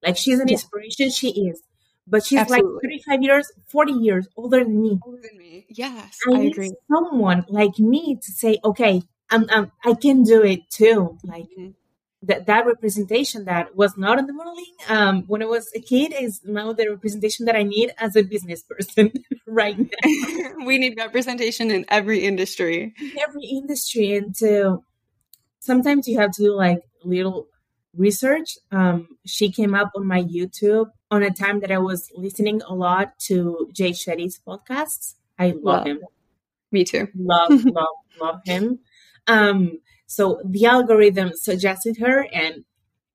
Like 0.06 0.16
she's 0.16 0.38
an 0.38 0.48
inspiration, 0.48 1.10
she 1.10 1.30
is. 1.48 1.60
But 2.06 2.24
she's 2.24 2.38
Absolutely. 2.38 2.72
like 2.74 3.02
35 3.04 3.22
years, 3.22 3.52
40 3.66 3.92
years 3.92 4.28
older 4.36 4.62
than 4.62 4.80
me. 4.80 5.00
Older 5.04 5.20
than 5.20 5.36
me. 5.36 5.66
Yes, 5.68 6.16
I, 6.28 6.36
I 6.36 6.42
agree. 6.42 6.72
Someone 6.88 7.44
like 7.48 7.78
me 7.80 8.16
to 8.22 8.32
say, 8.32 8.58
okay, 8.64 9.02
I'm, 9.28 9.46
I'm, 9.50 9.72
i 9.84 9.94
can 9.94 10.22
do 10.22 10.44
it 10.44 10.70
too. 10.70 11.18
Like 11.24 11.46
mm-hmm. 11.58 11.70
that, 12.22 12.46
that 12.46 12.64
representation 12.64 13.46
that 13.46 13.74
was 13.74 13.96
not 13.96 14.20
in 14.20 14.26
the 14.26 14.32
modeling 14.32 14.72
um, 14.88 15.24
when 15.26 15.42
I 15.42 15.46
was 15.46 15.68
a 15.74 15.80
kid 15.80 16.14
is 16.16 16.42
now 16.44 16.72
the 16.72 16.88
representation 16.88 17.46
that 17.46 17.56
I 17.56 17.64
need 17.64 17.92
as 17.98 18.14
a 18.14 18.22
business 18.22 18.62
person 18.62 19.12
right 19.48 19.76
now. 19.76 20.52
we 20.64 20.78
need 20.78 20.94
representation 20.96 21.72
in 21.72 21.84
every 21.88 22.20
industry. 22.20 22.94
In 23.00 23.18
every 23.20 23.46
industry. 23.46 24.16
And 24.16 24.32
to, 24.36 24.84
sometimes 25.58 26.06
you 26.06 26.20
have 26.20 26.30
to 26.32 26.42
do 26.44 26.54
like 26.54 26.82
little 27.02 27.48
research. 27.96 28.58
Um, 28.70 29.08
she 29.26 29.50
came 29.50 29.74
up 29.74 29.90
on 29.96 30.06
my 30.06 30.22
YouTube 30.22 30.90
on 31.10 31.22
a 31.22 31.30
time 31.30 31.60
that 31.60 31.70
I 31.70 31.78
was 31.78 32.10
listening 32.14 32.62
a 32.62 32.74
lot 32.74 33.18
to 33.20 33.68
Jay 33.72 33.90
Shetty's 33.90 34.40
podcasts. 34.46 35.14
I 35.38 35.48
love, 35.48 35.62
love. 35.62 35.86
him. 35.86 36.00
Me 36.72 36.84
too. 36.84 37.08
Love, 37.14 37.50
love, 37.64 37.86
love 38.20 38.40
him. 38.44 38.80
Um, 39.26 39.80
so 40.06 40.40
the 40.44 40.66
algorithm 40.66 41.32
suggested 41.34 41.98
her, 41.98 42.26
and 42.32 42.64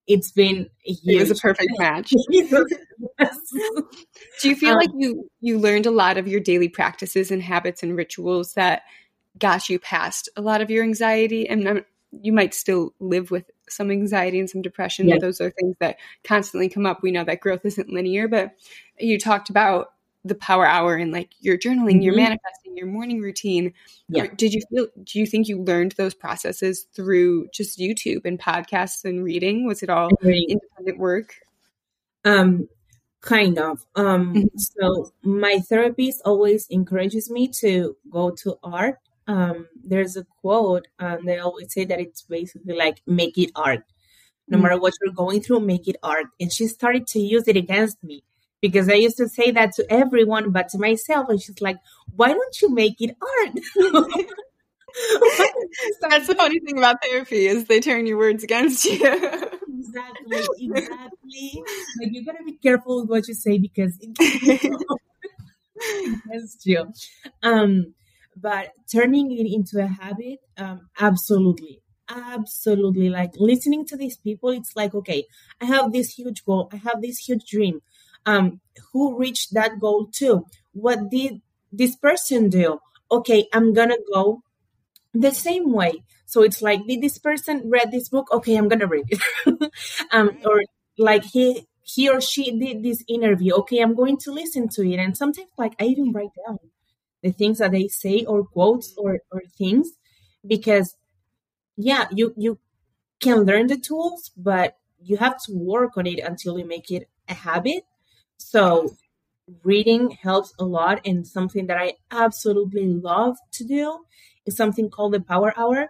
it's 0.08 0.32
been 0.32 0.70
a 0.86 0.92
huge. 0.92 1.16
It 1.16 1.30
was 1.30 1.40
a 1.40 1.42
perfect 1.42 1.72
match. 1.78 2.14
Do 2.32 4.50
you 4.50 4.56
feel 4.56 4.72
um, 4.72 4.78
like 4.78 4.90
you 4.96 5.30
you 5.40 5.58
learned 5.58 5.86
a 5.86 5.92
lot 5.92 6.18
of 6.18 6.28
your 6.28 6.42
daily 6.42 6.68
practices 6.68 7.32
and 7.32 7.42
habits 7.42 7.84
and 7.84 7.96
rituals 7.96 8.56
that 8.56 8.82
got 9.38 9.70
you 9.70 9.80
past 9.80 10.28
a 10.36 10.42
lot 10.42 10.62
of 10.62 10.70
your 10.70 10.84
anxiety? 10.84 11.48
And 11.48 11.86
you 12.12 12.34
might 12.34 12.54
still 12.54 12.94
live 13.00 13.32
with 13.32 13.50
some 13.72 13.92
anxiety 13.92 14.40
and 14.40 14.50
some 14.50 14.62
depression. 14.62 15.08
Yes. 15.08 15.22
Those 15.22 15.42
are 15.42 15.52
things 15.52 15.76
that 15.80 15.98
constantly 16.24 16.70
come 16.70 16.86
up. 16.86 17.02
We 17.02 17.12
know 17.12 17.24
that 17.24 17.40
growth 17.40 17.66
isn't 17.66 17.90
linear, 17.90 18.28
but 18.28 18.54
you 19.00 19.20
talked 19.20 19.50
about 19.50 19.94
the 20.24 20.36
power 20.36 20.66
hour 20.66 20.96
and 20.96 21.12
like 21.12 21.32
you're 21.40 21.58
journaling, 21.58 21.94
mm-hmm. 21.94 22.02
you're 22.02 22.16
manifesting, 22.16 22.78
your 22.78 22.88
morning 22.88 23.22
routine. 23.22 23.74
Yeah. 24.08 24.28
Did 24.36 24.54
you 24.54 24.62
feel 24.70 24.88
do 25.04 25.20
you 25.20 25.26
think 25.26 25.48
you 25.48 25.64
learned 25.64 25.94
those 25.94 26.14
processes 26.14 26.86
through 26.94 27.48
just 27.54 27.80
YouTube 27.80 28.26
and 28.26 28.40
podcasts 28.40 29.04
and 29.04 29.24
reading? 29.24 29.66
Was 29.66 29.82
it 29.82 29.90
all 29.90 30.10
independent 30.24 31.00
work? 31.00 31.36
Um 32.24 32.70
kind 33.22 33.58
of. 33.58 33.86
Um 33.96 34.34
mm-hmm. 34.34 34.58
so 34.58 35.12
my 35.24 35.60
therapist 35.60 36.22
always 36.24 36.68
encourages 36.70 37.30
me 37.30 37.48
to 37.60 37.96
go 38.12 38.32
to 38.32 38.58
art. 38.64 39.00
Um 39.28 39.68
there's 39.84 40.18
a 40.18 40.26
quote 40.42 40.88
and 41.00 41.28
they 41.28 41.40
always 41.40 41.74
say 41.74 41.86
that 41.86 42.00
it's 42.00 42.24
basically 42.24 42.76
like 42.76 43.02
make 43.06 43.38
it 43.38 43.52
art. 43.56 43.84
No 44.48 44.58
mm-hmm. 44.58 44.64
matter 44.64 44.80
what 44.80 44.94
you're 45.02 45.14
going 45.14 45.42
through, 45.42 45.62
make 45.62 45.88
it 45.88 45.98
art. 46.04 46.28
And 46.40 46.52
she 46.52 46.68
started 46.68 47.08
to 47.08 47.20
use 47.20 47.48
it 47.48 47.58
against 47.58 48.04
me 48.04 48.24
because 48.62 48.90
I 48.90 48.94
used 48.94 49.18
to 49.18 49.28
say 49.28 49.52
that 49.52 49.74
to 49.76 49.92
everyone 49.92 50.52
but 50.52 50.70
to 50.70 50.78
myself. 50.78 51.28
And 51.30 51.42
she's 51.42 51.62
like, 51.62 51.78
why 52.16 52.30
don't 52.30 52.62
you 52.62 52.74
make 52.74 53.02
it 53.02 53.18
art? 53.22 53.60
That's 56.02 56.28
the 56.28 56.36
funny 56.36 56.60
thing 56.60 56.78
about 56.78 56.98
therapy 57.04 57.48
is 57.48 57.66
they 57.66 57.80
turn 57.80 58.06
your 58.06 58.18
words 58.18 58.44
against 58.44 58.86
you. 58.86 59.00
exactly, 59.02 60.46
exactly. 60.60 61.64
Like 62.00 62.12
you 62.12 62.26
gotta 62.26 62.44
be 62.46 62.54
careful 62.54 63.02
with 63.02 63.10
what 63.10 63.28
you 63.28 63.34
say 63.34 63.58
because 63.58 63.98
it 64.02 64.72
against 66.26 66.66
you. 66.66 66.92
Um, 67.42 67.94
but 68.42 68.70
turning 68.92 69.32
it 69.32 69.48
into 69.52 69.80
a 69.84 69.88
habit, 69.88 70.40
um, 70.58 70.90
absolutely, 71.00 71.82
absolutely. 72.10 73.10
Like 73.10 73.32
listening 73.38 73.86
to 73.88 73.98
these 73.98 74.18
people, 74.18 74.50
it's 74.50 74.76
like, 74.76 74.94
okay, 74.96 75.26
I 75.62 75.66
have 75.66 75.92
this 75.92 76.14
huge 76.14 76.44
goal, 76.46 76.70
I 76.74 76.78
have 76.78 77.02
this 77.02 77.20
huge 77.20 77.46
dream. 77.46 77.82
Um, 78.26 78.62
who 78.94 79.18
reached 79.18 79.54
that 79.54 79.80
goal 79.80 80.08
too? 80.12 80.46
What 80.74 81.10
did 81.10 81.42
this 81.72 81.96
person 81.96 82.50
do? 82.50 82.80
Okay 83.12 83.48
i'm 83.54 83.74
gonna 83.74 83.98
go 84.14 84.42
the 85.14 85.32
same 85.32 85.72
way. 85.74 86.04
So 86.26 86.44
it's 86.44 86.62
like 86.62 86.86
did 86.88 87.02
this 87.02 87.18
person 87.18 87.70
read 87.70 87.92
this 87.92 88.10
book? 88.10 88.28
Okay 88.32 88.56
i'm 88.56 88.68
gonna 88.70 88.88
read 88.88 89.06
it. 89.10 89.22
Um, 90.12 90.38
or 90.46 90.64
like 90.98 91.24
he 91.26 91.68
he 91.84 92.10
or 92.10 92.22
she 92.22 92.52
did 92.58 92.84
this 92.84 93.04
interview. 93.08 93.54
Okay 93.56 93.80
i'm 93.80 93.96
going 93.96 94.18
to 94.20 94.32
listen 94.32 94.70
to 94.70 94.82
it. 94.88 94.98
And 95.00 95.18
sometimes 95.18 95.50
like 95.58 95.74
i 95.80 95.86
even 95.86 96.12
write 96.12 96.32
down 96.48 96.60
the 97.24 97.32
things 97.32 97.60
that 97.60 97.72
they 97.72 97.88
say 97.88 98.26
or 98.26 98.44
quotes 98.46 98.94
or 98.98 99.20
or 99.32 99.42
things 99.58 99.92
because 100.46 100.96
yeah 101.78 102.06
you 102.12 102.34
you 102.38 102.60
can 103.20 103.42
learn 103.44 103.68
the 103.68 103.78
tools 103.78 104.32
but 104.36 104.78
you 105.04 105.18
have 105.18 105.38
to 105.44 105.54
work 105.54 105.98
on 105.98 106.08
it 106.08 106.20
until 106.20 106.58
you 106.58 106.66
make 106.66 106.92
it 106.92 107.10
a 107.30 107.34
habit 107.34 107.84
so 108.38 108.96
reading 109.64 110.12
helps 110.12 110.54
a 110.60 110.66
lot 110.66 111.02
and 111.06 111.28
something 111.28 111.68
that 111.68 111.78
I 111.78 111.94
absolutely 112.12 112.88
love 112.88 113.38
to 113.54 113.64
do 113.66 114.00
is 114.46 114.56
something 114.56 114.90
called 114.90 115.14
the 115.14 115.20
power 115.20 115.54
hour 115.58 115.90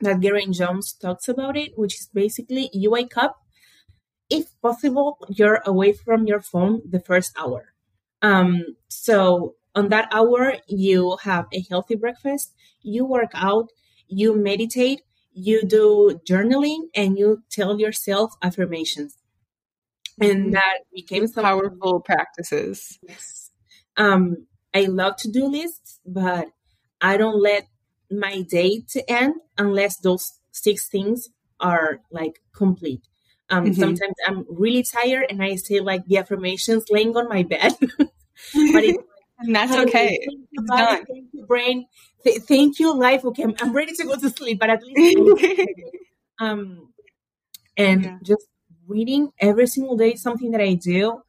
that 0.00 0.20
Geraint 0.20 0.54
Jones 0.54 0.92
talks 0.92 1.28
about 1.28 1.56
it, 1.56 1.72
which 1.76 1.94
is 1.94 2.08
basically 2.12 2.70
you 2.72 2.90
wake 2.90 3.16
up, 3.16 3.36
if 4.30 4.46
possible, 4.62 5.18
you're 5.28 5.62
away 5.66 5.92
from 5.92 6.26
your 6.26 6.40
phone 6.40 6.82
the 6.88 7.00
first 7.00 7.32
hour. 7.38 7.74
Um, 8.22 8.76
so 8.88 9.56
on 9.74 9.88
that 9.88 10.08
hour, 10.12 10.54
you 10.68 11.16
have 11.22 11.46
a 11.52 11.64
healthy 11.68 11.94
breakfast, 11.94 12.54
you 12.82 13.04
work 13.04 13.30
out, 13.34 13.68
you 14.08 14.34
meditate, 14.34 15.02
you 15.32 15.62
do 15.62 16.20
journaling, 16.28 16.88
and 16.94 17.16
you 17.18 17.42
tell 17.50 17.78
yourself 17.78 18.32
affirmations 18.42 19.16
and 20.20 20.38
mm-hmm. 20.40 20.50
that 20.52 20.78
became 20.94 21.26
some 21.26 21.44
powerful 21.44 22.00
practices. 22.00 22.98
Yes. 23.02 23.50
Um, 23.96 24.46
I 24.74 24.82
love 24.82 25.16
to 25.18 25.30
do 25.30 25.46
lists, 25.46 25.98
but 26.06 26.48
I 27.00 27.16
don't 27.16 27.40
let 27.40 27.66
my 28.10 28.42
day 28.42 28.82
to 28.90 29.10
end 29.10 29.34
unless 29.56 29.98
those 29.98 30.30
six 30.52 30.88
things 30.88 31.28
are 31.58 32.00
like 32.10 32.40
complete. 32.54 33.02
Um, 33.48 33.64
mm-hmm. 33.64 33.80
Sometimes 33.80 34.14
I'm 34.26 34.44
really 34.48 34.84
tired 34.84 35.26
and 35.28 35.42
I 35.42 35.56
say 35.56 35.80
like 35.80 36.06
the 36.06 36.18
affirmations 36.18 36.84
laying 36.90 37.16
on 37.16 37.28
my 37.28 37.42
bed. 37.42 37.74
but 37.98 38.10
it's 38.54 39.02
and 39.40 39.54
that's 39.54 39.72
okay. 39.72 40.18
Thank 40.26 40.48
you, 40.50 40.62
body, 40.62 41.04
thank 41.08 41.28
you, 41.32 41.46
brain. 41.46 41.86
Th- 42.24 42.40
thank 42.42 42.78
you, 42.78 42.94
life. 42.94 43.24
Okay, 43.24 43.42
I'm, 43.42 43.54
I'm, 43.60 43.72
ready 43.72 43.92
to 43.94 44.04
go 44.04 44.16
to 44.16 44.30
sleep, 44.30 44.58
but 44.58 44.70
at 44.70 44.82
least 44.82 45.18
um, 46.40 46.92
and 47.76 48.04
yeah. 48.04 48.18
just 48.22 48.46
reading 48.86 49.32
every 49.38 49.66
single 49.66 49.96
day 49.96 50.14
something 50.14 50.50
that 50.52 50.60
I 50.60 50.74
do. 50.74 51.22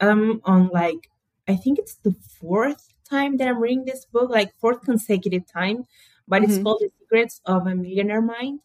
Um, 0.00 0.42
on 0.44 0.68
like 0.68 1.08
I 1.48 1.56
think 1.56 1.78
it's 1.78 1.94
the 1.96 2.14
fourth 2.40 2.92
time 3.08 3.36
that 3.36 3.48
I'm 3.48 3.60
reading 3.60 3.84
this 3.84 4.04
book, 4.04 4.30
like 4.30 4.54
fourth 4.56 4.82
consecutive 4.82 5.46
time. 5.46 5.84
But 6.26 6.42
mm-hmm. 6.42 6.52
it's 6.52 6.62
called 6.62 6.80
The 6.80 6.90
Secrets 7.00 7.40
of 7.44 7.66
a 7.66 7.74
Millionaire 7.74 8.22
Mind. 8.22 8.60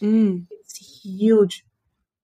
Mm. 0.00 0.46
It's 0.50 1.02
huge, 1.02 1.64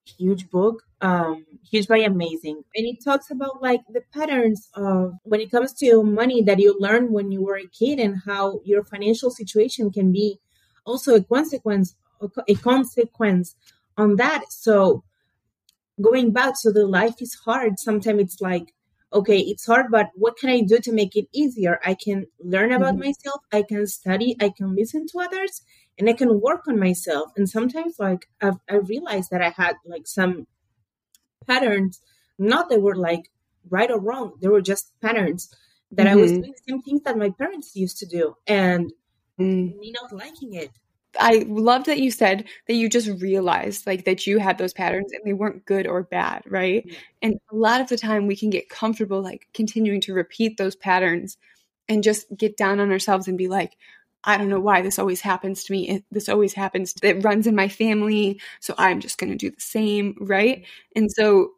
huge 0.06 0.50
book. 0.50 0.82
Um, 1.00 1.44
huge 1.70 1.88
by 1.88 1.98
amazing, 1.98 2.64
and 2.74 2.86
it 2.86 3.04
talks 3.04 3.30
about 3.30 3.62
like 3.62 3.82
the 3.90 4.00
patterns 4.14 4.70
of 4.74 5.12
when 5.24 5.40
it 5.40 5.50
comes 5.50 5.74
to 5.74 6.02
money 6.02 6.42
that 6.42 6.58
you 6.58 6.74
learned 6.80 7.10
when 7.10 7.30
you 7.30 7.42
were 7.42 7.56
a 7.56 7.68
kid 7.68 7.98
and 7.98 8.22
how 8.24 8.60
your 8.64 8.82
financial 8.82 9.30
situation 9.30 9.90
can 9.90 10.10
be 10.10 10.40
also 10.86 11.16
a 11.16 11.22
consequence 11.22 11.94
a 12.48 12.54
consequence 12.54 13.54
on 13.98 14.16
that. 14.16 14.44
So 14.50 15.04
going 16.00 16.32
back 16.32 16.54
to 16.62 16.70
the 16.70 16.86
life 16.86 17.20
is 17.20 17.34
hard 17.34 17.78
sometimes 17.78 18.20
it's 18.20 18.40
like 18.40 18.74
okay 19.12 19.38
it's 19.38 19.66
hard 19.66 19.86
but 19.90 20.10
what 20.14 20.36
can 20.36 20.50
i 20.50 20.60
do 20.60 20.78
to 20.78 20.92
make 20.92 21.16
it 21.16 21.26
easier 21.32 21.80
i 21.84 21.94
can 21.94 22.26
learn 22.40 22.72
about 22.72 22.94
mm-hmm. 22.94 23.06
myself 23.06 23.40
i 23.52 23.62
can 23.62 23.86
study 23.86 24.36
i 24.40 24.50
can 24.50 24.74
listen 24.74 25.06
to 25.06 25.18
others 25.18 25.62
and 25.98 26.08
i 26.08 26.12
can 26.12 26.40
work 26.40 26.66
on 26.68 26.78
myself 26.78 27.30
and 27.36 27.48
sometimes 27.48 27.98
like 27.98 28.28
I've, 28.40 28.58
i 28.68 28.76
realized 28.76 29.30
that 29.30 29.42
i 29.42 29.50
had 29.50 29.76
like 29.84 30.06
some 30.06 30.46
patterns 31.46 32.00
not 32.38 32.68
that 32.70 32.80
were 32.80 32.96
like 32.96 33.30
right 33.68 33.90
or 33.90 34.00
wrong 34.00 34.34
they 34.40 34.48
were 34.48 34.62
just 34.62 34.92
patterns 35.00 35.54
that 35.92 36.06
mm-hmm. 36.06 36.18
i 36.18 36.20
was 36.20 36.32
mm-hmm. 36.32 36.40
doing 36.42 36.52
the 36.52 36.72
same 36.72 36.82
things 36.82 37.02
that 37.02 37.18
my 37.18 37.30
parents 37.30 37.74
used 37.74 37.98
to 37.98 38.06
do 38.06 38.36
and 38.46 38.92
mm. 39.38 39.76
me 39.78 39.92
not 39.92 40.12
liking 40.12 40.54
it 40.54 40.70
I 41.18 41.44
loved 41.48 41.86
that 41.86 41.98
you 41.98 42.10
said 42.10 42.44
that 42.66 42.74
you 42.74 42.88
just 42.88 43.08
realized 43.20 43.86
like 43.86 44.04
that 44.04 44.26
you 44.26 44.38
had 44.38 44.58
those 44.58 44.72
patterns 44.72 45.12
and 45.12 45.22
they 45.24 45.32
weren't 45.32 45.64
good 45.64 45.86
or 45.86 46.02
bad, 46.02 46.42
right? 46.46 46.86
Mm-hmm. 46.86 46.96
And 47.22 47.40
a 47.50 47.56
lot 47.56 47.80
of 47.80 47.88
the 47.88 47.96
time 47.96 48.26
we 48.26 48.36
can 48.36 48.50
get 48.50 48.68
comfortable 48.68 49.22
like 49.22 49.48
continuing 49.54 50.00
to 50.02 50.14
repeat 50.14 50.56
those 50.56 50.76
patterns 50.76 51.36
and 51.88 52.02
just 52.02 52.26
get 52.36 52.56
down 52.56 52.80
on 52.80 52.90
ourselves 52.90 53.28
and 53.28 53.38
be 53.38 53.48
like, 53.48 53.76
I 54.26 54.36
don't 54.36 54.48
know 54.48 54.60
why 54.60 54.82
this 54.82 54.98
always 54.98 55.20
happens 55.20 55.64
to 55.64 55.72
me. 55.72 55.88
It, 55.88 56.04
this 56.10 56.28
always 56.28 56.52
happens. 56.52 56.94
It 57.02 57.24
runs 57.24 57.46
in 57.46 57.54
my 57.54 57.68
family. 57.68 58.40
So 58.60 58.74
I'm 58.76 59.00
just 59.00 59.18
going 59.18 59.30
to 59.30 59.36
do 59.36 59.50
the 59.50 59.60
same. 59.60 60.16
Right. 60.20 60.66
And 60.94 61.10
so 61.10 61.52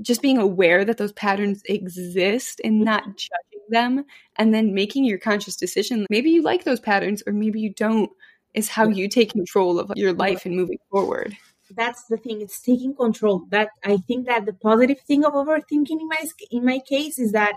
just 0.00 0.22
being 0.22 0.38
aware 0.38 0.84
that 0.84 0.96
those 0.96 1.12
patterns 1.12 1.62
exist 1.66 2.60
and 2.64 2.80
not 2.80 3.04
judging 3.04 3.62
them 3.68 4.04
and 4.36 4.52
then 4.52 4.74
making 4.74 5.04
your 5.04 5.18
conscious 5.18 5.56
decision. 5.56 6.06
Maybe 6.10 6.30
you 6.30 6.42
like 6.42 6.64
those 6.64 6.80
patterns 6.80 7.22
or 7.26 7.32
maybe 7.32 7.60
you 7.60 7.72
don't 7.72 8.10
is 8.54 8.68
how 8.68 8.88
you 8.88 9.08
take 9.08 9.32
control 9.32 9.78
of 9.78 9.92
your 9.94 10.12
life 10.12 10.46
and 10.46 10.56
moving 10.56 10.78
forward 10.90 11.36
that's 11.76 12.04
the 12.04 12.16
thing 12.16 12.40
it's 12.40 12.60
taking 12.60 12.94
control 12.94 13.46
that 13.48 13.70
i 13.84 13.96
think 13.96 14.26
that 14.26 14.46
the 14.46 14.52
positive 14.52 15.00
thing 15.00 15.24
of 15.24 15.32
overthinking 15.32 16.00
in 16.00 16.08
my 16.08 16.22
in 16.50 16.64
my 16.64 16.78
case 16.78 17.18
is 17.18 17.32
that 17.32 17.54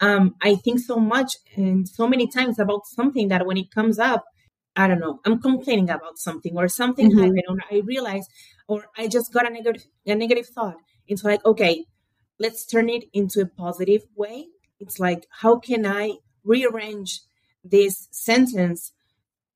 um, 0.00 0.34
i 0.42 0.54
think 0.54 0.78
so 0.80 0.96
much 0.96 1.36
and 1.56 1.88
so 1.88 2.06
many 2.06 2.26
times 2.26 2.58
about 2.58 2.86
something 2.86 3.28
that 3.28 3.46
when 3.46 3.56
it 3.56 3.70
comes 3.70 3.98
up 3.98 4.24
i 4.76 4.86
don't 4.86 5.00
know 5.00 5.20
i'm 5.24 5.40
complaining 5.40 5.90
about 5.90 6.18
something 6.18 6.56
or 6.56 6.68
something 6.68 7.10
mm-hmm. 7.10 7.20
happened 7.20 7.44
or 7.48 7.56
i 7.70 7.80
realize 7.84 8.26
or 8.68 8.86
i 8.98 9.06
just 9.06 9.32
got 9.32 9.46
a 9.46 9.50
negative 9.50 9.84
a 10.06 10.14
negative 10.14 10.46
thought 10.46 10.76
it's 11.06 11.24
like 11.24 11.44
okay 11.44 11.84
let's 12.38 12.66
turn 12.66 12.88
it 12.88 13.04
into 13.12 13.40
a 13.40 13.46
positive 13.46 14.02
way 14.16 14.46
it's 14.80 14.98
like 14.98 15.26
how 15.40 15.58
can 15.58 15.86
i 15.86 16.12
rearrange 16.44 17.20
this 17.64 18.08
sentence 18.10 18.92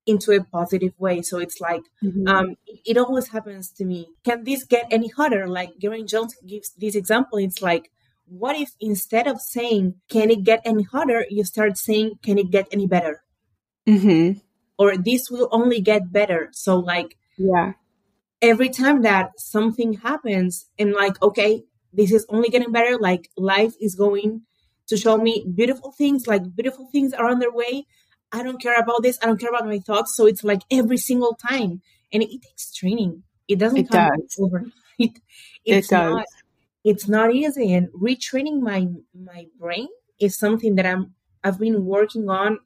into 0.09 0.33
a 0.33 0.43
positive 0.43 0.95
way. 0.99 1.21
So 1.21 1.39
it's 1.39 1.61
like 1.61 1.83
mm-hmm. 2.03 2.27
um, 2.27 2.57
it, 2.67 2.81
it, 2.87 2.97
always 2.97 3.29
happens 3.29 3.71
to 3.73 3.85
me. 3.85 4.09
Can 4.25 4.43
this 4.43 4.65
get 4.65 4.87
any 4.91 5.09
harder? 5.09 5.47
Like 5.47 5.79
Gary 5.79 6.03
Jones 6.03 6.35
gives 6.47 6.73
this 6.79 6.97
example. 6.97 7.39
It's 7.39 7.61
like, 7.61 7.91
what 8.29 8.57
if 8.57 8.71
instead 8.81 9.27
of 9.27 9.41
saying 9.41 9.95
"Can 10.09 10.31
it 10.31 10.45
get 10.45 10.61
any 10.65 10.83
hotter, 10.83 11.25
you 11.29 11.45
start 11.45 11.79
saying 11.79 12.19
"Can 12.23 12.39
it 12.39 12.51
get 12.51 12.69
any 12.73 12.87
better?" 12.87 13.23
Mm-hmm. 13.87 14.39
Or 14.79 14.97
this 14.97 15.31
will 15.31 15.49
only 15.51 15.81
get 15.81 16.13
better. 16.13 16.49
So 16.53 16.79
like, 16.79 17.17
yeah. 17.37 17.73
Every 18.41 18.69
time 18.69 19.03
that 19.03 19.33
something 19.37 19.95
happens, 19.95 20.67
and 20.79 20.93
like, 20.93 21.21
okay, 21.21 21.65
this 21.93 22.13
is 22.13 22.25
only 22.29 22.51
getting 22.51 22.71
better. 22.71 22.97
Like 22.97 23.31
life 23.37 23.75
is 23.81 23.97
going 23.97 24.43
to 24.87 24.97
show 24.97 25.17
me 25.17 25.45
beautiful 25.53 25.91
things. 25.91 26.29
Like 26.29 26.43
beautiful 26.55 26.89
things 26.93 27.13
are 27.13 27.29
on 27.29 27.41
their 27.41 27.51
way 27.53 27.87
I 28.33 28.43
don't 28.43 28.61
care 28.61 28.79
about 28.79 29.03
this. 29.03 29.19
I 29.23 29.27
don't 29.27 29.41
care 29.41 29.51
about 29.51 29.67
my 29.67 29.79
thoughts. 29.79 30.15
So 30.17 30.27
it's 30.27 30.45
like 30.45 30.63
every 30.71 30.99
single 30.99 31.35
time. 31.35 31.83
And 32.13 32.23
it, 32.23 32.33
it 32.33 32.43
takes 32.43 32.73
training. 32.73 33.23
It 33.47 33.59
doesn't 33.59 33.79
it 33.79 33.91
come 33.91 34.09
does. 34.09 34.37
overnight. 34.39 34.73
It's 35.65 35.93
it 35.93 35.97
does. 35.97 36.15
not 36.15 36.27
it's 36.85 37.09
not 37.09 37.35
easy. 37.35 37.73
And 37.75 37.89
retraining 37.89 38.61
my 38.61 38.89
my 39.15 39.47
brain 39.59 39.89
is 40.21 40.37
something 40.37 40.77
that 40.77 40.87
I'm 40.87 41.15
I've 41.45 41.59
been 41.59 41.85
working 41.85 42.29
on 42.29 42.59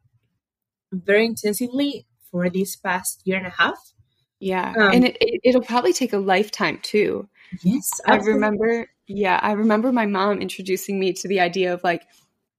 very 0.92 1.26
intensively 1.26 2.06
for 2.30 2.48
this 2.50 2.76
past 2.76 3.22
year 3.24 3.36
and 3.36 3.46
a 3.46 3.50
half. 3.50 3.92
Yeah. 4.40 4.72
Um, 4.76 4.92
and 4.92 5.16
it, 5.20 5.54
will 5.54 5.62
probably 5.62 5.92
take 5.92 6.12
a 6.12 6.18
lifetime 6.18 6.80
too. 6.82 7.28
Yes. 7.62 7.88
Absolutely. 8.06 8.32
I 8.32 8.34
remember, 8.34 8.90
yeah, 9.06 9.38
I 9.40 9.52
remember 9.52 9.92
my 9.92 10.06
mom 10.06 10.40
introducing 10.40 10.98
me 10.98 11.12
to 11.12 11.28
the 11.28 11.40
idea 11.40 11.72
of 11.72 11.84
like, 11.84 12.02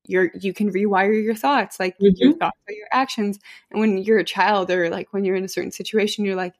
you're, 0.06 0.32
you 0.40 0.54
can 0.54 0.72
rewire 0.72 1.22
your 1.22 1.36
thoughts, 1.36 1.80
like 1.80 1.96
mm-hmm. 1.98 2.14
your 2.16 2.34
thoughts 2.38 2.60
are 2.70 2.74
your 2.74 2.88
actions. 2.94 3.40
And 3.72 3.80
when 3.82 3.98
you're 3.98 4.20
a 4.20 4.24
child 4.24 4.72
or 4.72 4.90
like 4.90 5.12
when 5.12 5.26
you're 5.26 5.36
in 5.36 5.46
a 5.46 5.50
certain 5.50 5.72
situation, 5.72 6.24
you're 6.24 6.36
like, 6.36 6.54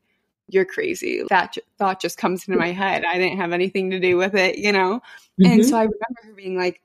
you're 0.48 0.66
crazy. 0.66 1.24
That 1.30 1.58
thought 1.78 2.02
just 2.02 2.18
comes 2.18 2.48
into 2.48 2.60
my 2.60 2.72
head. 2.72 3.04
I 3.06 3.18
didn't 3.18 3.38
have 3.38 3.54
anything 3.54 3.92
to 3.92 4.00
do 4.00 4.18
with 4.18 4.36
it, 4.36 4.58
you 4.58 4.72
know? 4.72 5.02
Mm-hmm. 5.42 5.52
And 5.52 5.66
so 5.66 5.78
I 5.78 5.82
remember 5.82 6.22
her 6.24 6.34
being 6.34 6.58
like, 6.58 6.82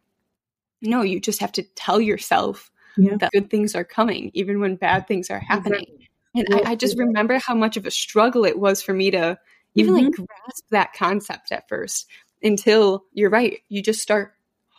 no, 0.81 1.03
you 1.03 1.21
just 1.21 1.41
have 1.41 1.53
to 1.53 1.63
tell 1.63 2.01
yourself 2.01 2.71
yeah. 2.97 3.17
that 3.19 3.33
good 3.33 3.51
things 3.51 3.75
are 3.75 3.85
coming, 3.85 4.31
even 4.35 4.61
when 4.61 4.77
bad 4.77 5.09
things 5.09 5.31
are 5.31 5.41
happening. 5.41 5.87
And 6.35 6.47
I, 6.53 6.73
I, 6.73 6.75
just 6.77 6.97
remember 6.99 7.39
how 7.39 7.55
much 7.55 7.77
of 7.77 7.87
a 7.87 7.91
struggle 7.91 8.45
it 8.45 8.59
was 8.59 8.81
for 8.81 8.93
me 8.93 9.11
to 9.11 9.39
even 9.75 9.95
mm-hmm. 9.95 10.05
like 10.05 10.15
grasp 10.15 10.65
that 10.71 10.93
concept 10.93 11.53
at 11.53 11.69
first 11.69 12.07
until 12.43 13.05
you're 13.13 13.31
right. 13.31 13.61
You 13.69 13.83
just 13.83 14.01
start 14.01 14.35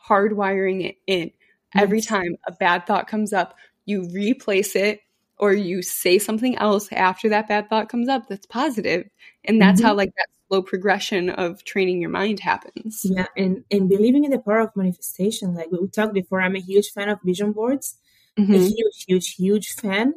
hardwiring 0.08 0.86
it 0.86 0.98
in. 1.06 1.32
Yes. 1.76 1.84
Every 1.84 2.02
time 2.02 2.38
a 2.48 2.52
bad 2.52 2.88
thought 2.88 3.08
comes 3.08 3.34
up, 3.34 3.56
you 3.86 4.08
replace 4.10 4.76
it 4.76 5.02
or 5.40 5.54
you 5.54 5.82
say 5.82 6.20
something 6.20 6.58
else 6.58 6.92
after 6.92 7.30
that 7.30 7.48
bad 7.48 7.70
thought 7.70 7.90
comes 7.90 8.08
up 8.08 8.28
that's 8.28 8.46
positive 8.46 9.10
and 9.46 9.62
that's 9.62 9.80
mm-hmm. 9.80 9.88
how 9.88 9.94
like 9.94 10.12
that 10.18 10.28
slow 10.48 10.62
progression 10.62 11.30
of 11.30 11.64
training 11.64 12.02
your 12.02 12.10
mind 12.10 12.40
happens 12.40 13.02
yeah 13.04 13.26
and 13.38 13.64
and 13.72 13.90
believing 13.90 14.26
in 14.26 14.32
the 14.32 14.40
power 14.40 14.60
of 14.60 14.76
manifestation 14.76 15.56
like 15.56 15.72
we 15.72 15.88
talked 15.88 16.14
before 16.14 16.42
i'm 16.42 16.56
a 16.56 16.62
huge 16.62 16.92
fan 16.92 17.10
of 17.10 17.20
vision 17.24 17.52
boards 17.52 17.98
mm-hmm. 18.38 18.54
a 18.54 18.58
huge 18.58 19.06
huge 19.08 19.36
huge 19.36 19.74
fan 19.74 20.14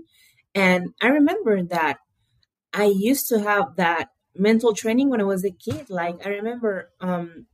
and 0.54 0.92
i 1.00 1.08
remember 1.08 1.62
that 1.62 1.98
i 2.74 2.84
used 2.84 3.28
to 3.28 3.40
have 3.40 3.76
that 3.76 4.10
mental 4.34 4.74
training 4.74 5.08
when 5.08 5.20
i 5.20 5.24
was 5.24 5.44
a 5.44 5.50
kid 5.50 5.88
like 5.88 6.26
i 6.26 6.30
remember 6.30 6.90
um 7.00 7.46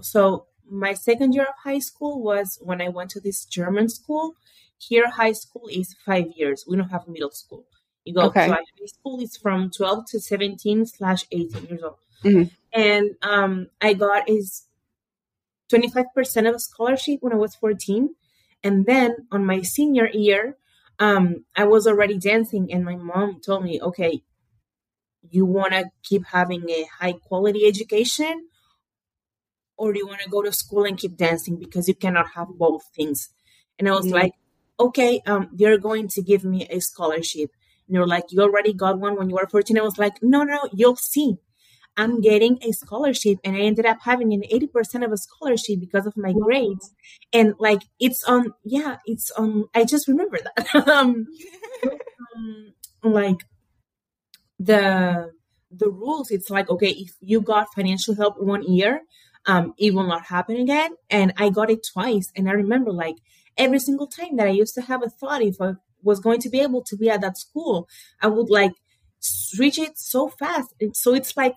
so 0.00 0.46
my 0.68 0.92
second 0.92 1.32
year 1.32 1.44
of 1.44 1.54
high 1.62 1.78
school 1.78 2.22
was 2.22 2.58
when 2.60 2.80
i 2.82 2.88
went 2.88 3.10
to 3.10 3.20
this 3.20 3.44
german 3.44 3.88
school 3.88 4.34
here, 4.78 5.10
high 5.10 5.32
school 5.32 5.68
is 5.70 5.94
five 6.04 6.26
years. 6.36 6.64
We 6.66 6.76
don't 6.76 6.90
have 6.90 7.08
middle 7.08 7.30
school. 7.30 7.66
You 8.04 8.14
go 8.14 8.22
okay. 8.26 8.46
to 8.46 8.54
high 8.54 8.86
school 8.86 9.20
is 9.20 9.36
from 9.36 9.70
12 9.70 10.06
to 10.10 10.20
17 10.20 10.86
slash 10.86 11.24
18 11.32 11.64
years 11.66 11.82
old. 11.82 11.98
Mm-hmm. 12.24 12.44
And 12.72 13.10
um, 13.22 13.68
I 13.80 13.94
got 13.94 14.28
is 14.28 14.66
25% 15.72 16.48
of 16.48 16.54
a 16.54 16.58
scholarship 16.58 17.18
when 17.20 17.32
I 17.32 17.36
was 17.36 17.54
14. 17.56 18.14
And 18.62 18.86
then 18.86 19.16
on 19.32 19.44
my 19.44 19.62
senior 19.62 20.08
year, 20.08 20.56
um, 20.98 21.44
I 21.54 21.64
was 21.64 21.86
already 21.86 22.18
dancing, 22.18 22.72
and 22.72 22.84
my 22.84 22.96
mom 22.96 23.40
told 23.44 23.64
me, 23.64 23.80
okay, 23.82 24.22
you 25.28 25.44
want 25.44 25.72
to 25.72 25.90
keep 26.02 26.24
having 26.26 26.70
a 26.70 26.86
high 26.98 27.12
quality 27.12 27.66
education, 27.66 28.48
or 29.76 29.92
do 29.92 29.98
you 29.98 30.06
want 30.06 30.22
to 30.22 30.30
go 30.30 30.42
to 30.42 30.52
school 30.52 30.84
and 30.84 30.96
keep 30.96 31.16
dancing 31.16 31.58
because 31.58 31.86
you 31.86 31.94
cannot 31.94 32.30
have 32.34 32.48
both 32.48 32.84
things? 32.94 33.28
And 33.78 33.88
I 33.88 33.92
was 33.92 34.06
mm-hmm. 34.06 34.14
like, 34.14 34.32
okay, 34.78 35.22
um, 35.26 35.48
they're 35.52 35.78
going 35.78 36.08
to 36.08 36.22
give 36.22 36.44
me 36.44 36.66
a 36.68 36.80
scholarship. 36.80 37.50
And 37.86 37.96
they 37.96 38.00
are 38.00 38.06
like, 38.06 38.24
you 38.30 38.40
already 38.42 38.72
got 38.72 38.98
one 38.98 39.16
when 39.16 39.30
you 39.30 39.36
were 39.36 39.46
14. 39.46 39.78
I 39.78 39.82
was 39.82 39.98
like, 39.98 40.22
no, 40.22 40.42
no, 40.42 40.68
you'll 40.72 40.96
see. 40.96 41.36
I'm 41.96 42.20
getting 42.20 42.58
a 42.62 42.72
scholarship. 42.72 43.38
And 43.42 43.56
I 43.56 43.60
ended 43.60 43.86
up 43.86 43.98
having 44.02 44.32
an 44.34 44.42
80% 44.52 45.04
of 45.04 45.12
a 45.12 45.16
scholarship 45.16 45.80
because 45.80 46.06
of 46.06 46.16
my 46.16 46.32
grades. 46.32 46.90
And 47.32 47.54
like, 47.58 47.82
it's 47.98 48.22
on, 48.24 48.52
yeah, 48.64 48.96
it's 49.06 49.30
on, 49.32 49.64
I 49.74 49.84
just 49.84 50.08
remember 50.08 50.38
that. 50.44 50.88
um, 50.88 51.26
um, 52.36 52.72
like, 53.02 53.44
the, 54.58 55.32
the 55.70 55.90
rules, 55.90 56.30
it's 56.30 56.50
like, 56.50 56.68
okay, 56.70 56.90
if 56.90 57.12
you 57.20 57.40
got 57.40 57.68
financial 57.74 58.14
help 58.14 58.40
one 58.40 58.62
year, 58.62 59.02
um, 59.46 59.74
it 59.78 59.94
will 59.94 60.06
not 60.06 60.26
happen 60.26 60.56
again. 60.56 60.90
And 61.08 61.32
I 61.36 61.50
got 61.50 61.70
it 61.70 61.86
twice. 61.92 62.32
And 62.36 62.48
I 62.48 62.52
remember 62.52 62.92
like 62.92 63.16
every 63.56 63.78
single 63.78 64.06
time 64.06 64.36
that 64.36 64.46
I 64.46 64.50
used 64.50 64.74
to 64.74 64.82
have 64.82 65.02
a 65.02 65.08
thought 65.08 65.42
if 65.42 65.60
I 65.60 65.74
was 66.02 66.20
going 66.20 66.40
to 66.40 66.48
be 66.48 66.60
able 66.60 66.82
to 66.84 66.96
be 66.96 67.10
at 67.10 67.20
that 67.22 67.38
school, 67.38 67.88
I 68.20 68.28
would 68.28 68.50
like 68.50 68.72
reach 69.58 69.78
it 69.78 69.98
so 69.98 70.28
fast. 70.28 70.74
And 70.80 70.96
so 70.96 71.14
it's 71.14 71.36
like 71.36 71.54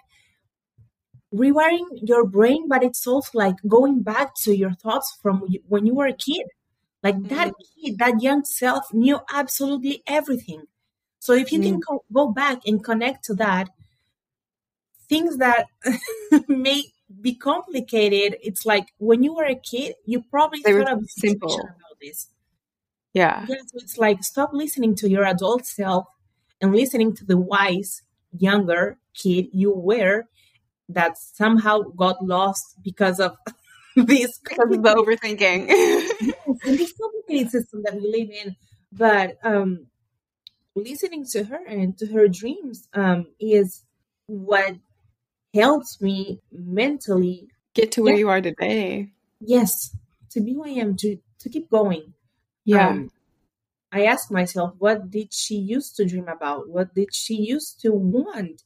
rewiring 1.33 1.87
your 2.01 2.25
brain, 2.25 2.67
but 2.67 2.83
it's 2.83 3.05
also 3.05 3.29
like 3.33 3.55
going 3.67 4.01
back 4.01 4.33
to 4.43 4.55
your 4.55 4.73
thoughts 4.73 5.17
from 5.21 5.43
when 5.67 5.85
you 5.85 5.93
were 5.95 6.07
a 6.07 6.13
kid. 6.13 6.45
Like 7.01 7.21
that 7.29 7.47
mm-hmm. 7.49 7.85
kid, 7.85 7.99
that 7.99 8.21
young 8.21 8.43
self 8.43 8.93
knew 8.93 9.19
absolutely 9.31 10.03
everything. 10.05 10.63
So 11.19 11.33
if 11.33 11.51
you 11.51 11.59
mm-hmm. 11.59 11.69
can 11.69 11.79
go, 11.79 12.03
go 12.11 12.31
back 12.31 12.59
and 12.65 12.83
connect 12.83 13.25
to 13.25 13.33
that, 13.35 13.69
things 15.07 15.37
that 15.37 15.67
may 16.47 16.83
be 17.21 17.35
complicated, 17.35 18.37
it's 18.41 18.65
like 18.65 18.87
when 18.97 19.23
you 19.23 19.33
were 19.33 19.45
a 19.45 19.55
kid, 19.55 19.95
you 20.05 20.23
probably 20.23 20.61
they 20.63 20.73
thought 20.73 20.91
of 20.91 21.09
simple 21.09 21.69
this. 22.01 22.29
Yeah. 23.13 23.45
Yeah. 23.47 23.55
So 23.67 23.77
it's 23.77 23.97
like 23.97 24.23
stop 24.23 24.51
listening 24.53 24.95
to 24.95 25.09
your 25.09 25.25
adult 25.25 25.65
self 25.65 26.05
and 26.61 26.75
listening 26.75 27.15
to 27.15 27.25
the 27.25 27.37
wise 27.37 28.01
younger 28.37 28.97
kid 29.15 29.47
you 29.51 29.73
were 29.73 30.25
that 30.87 31.17
somehow 31.17 31.79
got 31.79 32.23
lost 32.23 32.75
because 32.83 33.19
of 33.19 33.35
this 33.95 34.37
because 34.39 34.75
of 34.75 34.83
the 34.83 34.93
overthinking. 34.93 35.69
and 36.65 36.77
this 36.77 36.93
complicated 36.93 37.51
system 37.51 37.81
that 37.83 37.95
we 37.95 38.01
live 38.01 38.29
in. 38.29 38.55
But 38.91 39.37
um 39.43 39.87
listening 40.75 41.25
to 41.31 41.43
her 41.43 41.59
and 41.67 41.97
to 41.97 42.07
her 42.07 42.27
dreams 42.27 42.87
um 42.93 43.27
is 43.39 43.83
what 44.27 44.75
helps 45.53 45.99
me 45.99 46.39
mentally 46.51 47.47
get 47.73 47.91
to 47.93 48.03
where 48.03 48.13
yeah. 48.13 48.19
you 48.19 48.29
are 48.29 48.41
today. 48.41 49.09
Yes. 49.39 49.95
To 50.31 50.41
be 50.41 50.53
who 50.53 50.63
I 50.63 50.69
am, 50.69 50.95
to 50.97 51.17
to 51.39 51.49
keep 51.49 51.69
going. 51.69 52.13
Yeah. 52.65 52.89
Um, 52.89 53.11
I 53.91 54.05
asked 54.05 54.31
myself, 54.31 54.73
what 54.77 55.09
did 55.09 55.33
she 55.33 55.55
used 55.55 55.95
to 55.95 56.05
dream 56.05 56.27
about? 56.27 56.69
What 56.69 56.93
did 56.93 57.13
she 57.13 57.35
used 57.35 57.81
to 57.81 57.91
want? 57.91 58.63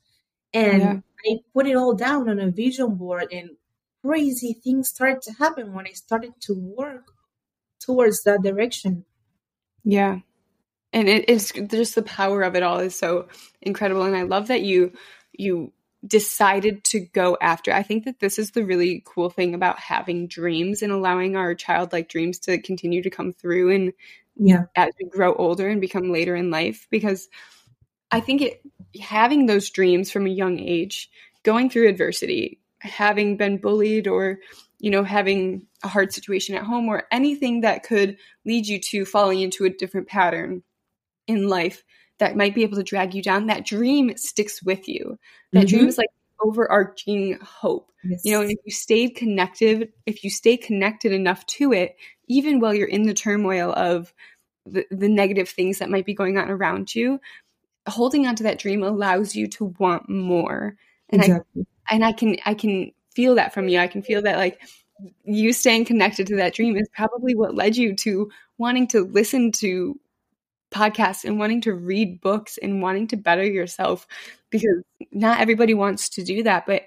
And 0.53 0.81
yeah. 0.81 0.99
I 1.25 1.37
put 1.53 1.67
it 1.67 1.75
all 1.75 1.93
down 1.95 2.29
on 2.29 2.39
a 2.39 2.51
vision 2.51 2.95
board, 2.95 3.31
and 3.31 3.51
crazy 4.03 4.53
things 4.53 4.89
started 4.89 5.21
to 5.23 5.33
happen 5.33 5.73
when 5.73 5.87
I 5.87 5.93
started 5.93 6.33
to 6.41 6.53
work 6.53 7.13
towards 7.79 8.23
that 8.23 8.41
direction. 8.43 9.05
Yeah. 9.83 10.19
And 10.91 11.09
it 11.09 11.29
is 11.29 11.51
just 11.69 11.95
the 11.95 12.03
power 12.03 12.43
of 12.43 12.55
it 12.55 12.63
all 12.63 12.79
is 12.79 12.95
so 12.95 13.27
incredible. 13.61 14.03
And 14.03 14.15
I 14.15 14.23
love 14.23 14.47
that 14.47 14.61
you 14.61 14.93
you 15.31 15.73
decided 16.05 16.83
to 16.83 16.99
go 16.99 17.37
after. 17.41 17.71
I 17.71 17.83
think 17.83 18.05
that 18.05 18.19
this 18.19 18.37
is 18.37 18.51
the 18.51 18.65
really 18.65 19.03
cool 19.05 19.29
thing 19.29 19.53
about 19.53 19.79
having 19.79 20.27
dreams 20.27 20.81
and 20.81 20.91
allowing 20.91 21.35
our 21.35 21.55
childlike 21.55 22.09
dreams 22.09 22.39
to 22.39 22.57
continue 22.57 23.01
to 23.03 23.09
come 23.09 23.31
through 23.31 23.71
and 23.73 23.93
yeah 24.35 24.63
as 24.75 24.91
we 24.99 25.07
grow 25.07 25.35
older 25.35 25.67
and 25.69 25.79
become 25.79 26.11
later 26.11 26.35
in 26.35 26.49
life 26.49 26.87
because 26.89 27.29
I 28.13 28.19
think 28.19 28.41
it 28.43 28.61
having 29.01 29.47
those 29.47 29.71
dreams 29.71 30.11
from 30.11 30.27
a 30.27 30.29
young 30.29 30.59
age, 30.59 31.09
going 31.41 31.69
through 31.69 31.89
adversity, 31.89 32.59
having 32.79 33.37
been 33.37 33.57
bullied 33.57 34.07
or 34.07 34.37
you 34.79 34.91
know 34.91 35.03
having 35.03 35.65
a 35.83 35.87
hard 35.87 36.13
situation 36.13 36.55
at 36.55 36.63
home 36.63 36.87
or 36.89 37.07
anything 37.11 37.61
that 37.61 37.83
could 37.83 38.17
lead 38.45 38.67
you 38.67 38.79
to 38.79 39.05
falling 39.05 39.41
into 39.41 39.65
a 39.65 39.69
different 39.69 40.07
pattern 40.07 40.61
in 41.25 41.49
life 41.49 41.83
that 42.19 42.35
might 42.35 42.55
be 42.55 42.63
able 42.63 42.77
to 42.77 42.83
drag 42.83 43.13
you 43.13 43.21
down, 43.21 43.47
that 43.47 43.65
dream 43.65 44.15
sticks 44.17 44.61
with 44.63 44.87
you. 44.87 45.17
That 45.51 45.65
mm-hmm. 45.65 45.77
dream 45.77 45.87
is 45.87 45.97
like 45.97 46.09
overarching 46.41 47.39
hope. 47.41 47.91
Yes. 48.03 48.21
You 48.23 48.33
know, 48.33 48.41
and 48.41 48.51
if 48.51 48.59
you 48.65 48.71
stayed 48.71 49.15
connected, 49.15 49.93
if 50.05 50.23
you 50.23 50.29
stay 50.29 50.57
connected 50.57 51.11
enough 51.11 51.45
to 51.47 51.73
it, 51.73 51.95
even 52.27 52.59
while 52.59 52.73
you're 52.73 52.87
in 52.87 53.03
the 53.03 53.13
turmoil 53.13 53.73
of 53.73 54.13
the, 54.65 54.85
the 54.91 55.09
negative 55.09 55.49
things 55.49 55.79
that 55.79 55.89
might 55.89 56.05
be 56.05 56.13
going 56.13 56.37
on 56.37 56.49
around 56.49 56.93
you, 56.93 57.19
holding 57.87 58.27
on 58.27 58.35
to 58.35 58.43
that 58.43 58.59
dream 58.59 58.83
allows 58.83 59.35
you 59.35 59.47
to 59.47 59.73
want 59.79 60.09
more. 60.09 60.75
And 61.09 61.21
exactly. 61.21 61.65
I 61.89 61.95
and 61.95 62.05
I 62.05 62.11
can 62.11 62.37
I 62.45 62.53
can 62.53 62.91
feel 63.13 63.35
that 63.35 63.53
from 63.53 63.67
you. 63.67 63.79
I 63.79 63.87
can 63.87 64.01
feel 64.01 64.21
that 64.23 64.37
like 64.37 64.59
you 65.23 65.53
staying 65.53 65.85
connected 65.85 66.27
to 66.27 66.37
that 66.37 66.53
dream 66.53 66.77
is 66.77 66.87
probably 66.93 67.35
what 67.35 67.55
led 67.55 67.75
you 67.75 67.95
to 67.95 68.31
wanting 68.57 68.87
to 68.87 69.01
listen 69.01 69.51
to 69.51 69.99
podcasts 70.73 71.23
and 71.23 71.39
wanting 71.39 71.61
to 71.61 71.73
read 71.73 72.19
books 72.19 72.57
and 72.61 72.81
wanting 72.81 73.07
to 73.07 73.17
better 73.17 73.45
yourself 73.45 74.07
because 74.49 74.83
not 75.11 75.39
everybody 75.39 75.73
wants 75.73 76.09
to 76.09 76.23
do 76.23 76.43
that, 76.43 76.65
but 76.65 76.83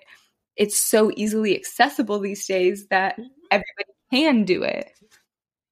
it's 0.57 0.79
so 0.79 1.11
easily 1.17 1.55
accessible 1.57 2.19
these 2.19 2.47
days 2.47 2.87
that 2.89 3.15
mm-hmm. 3.15 3.29
everybody 3.51 3.93
can 4.13 4.45
do 4.45 4.63
it. 4.63 4.91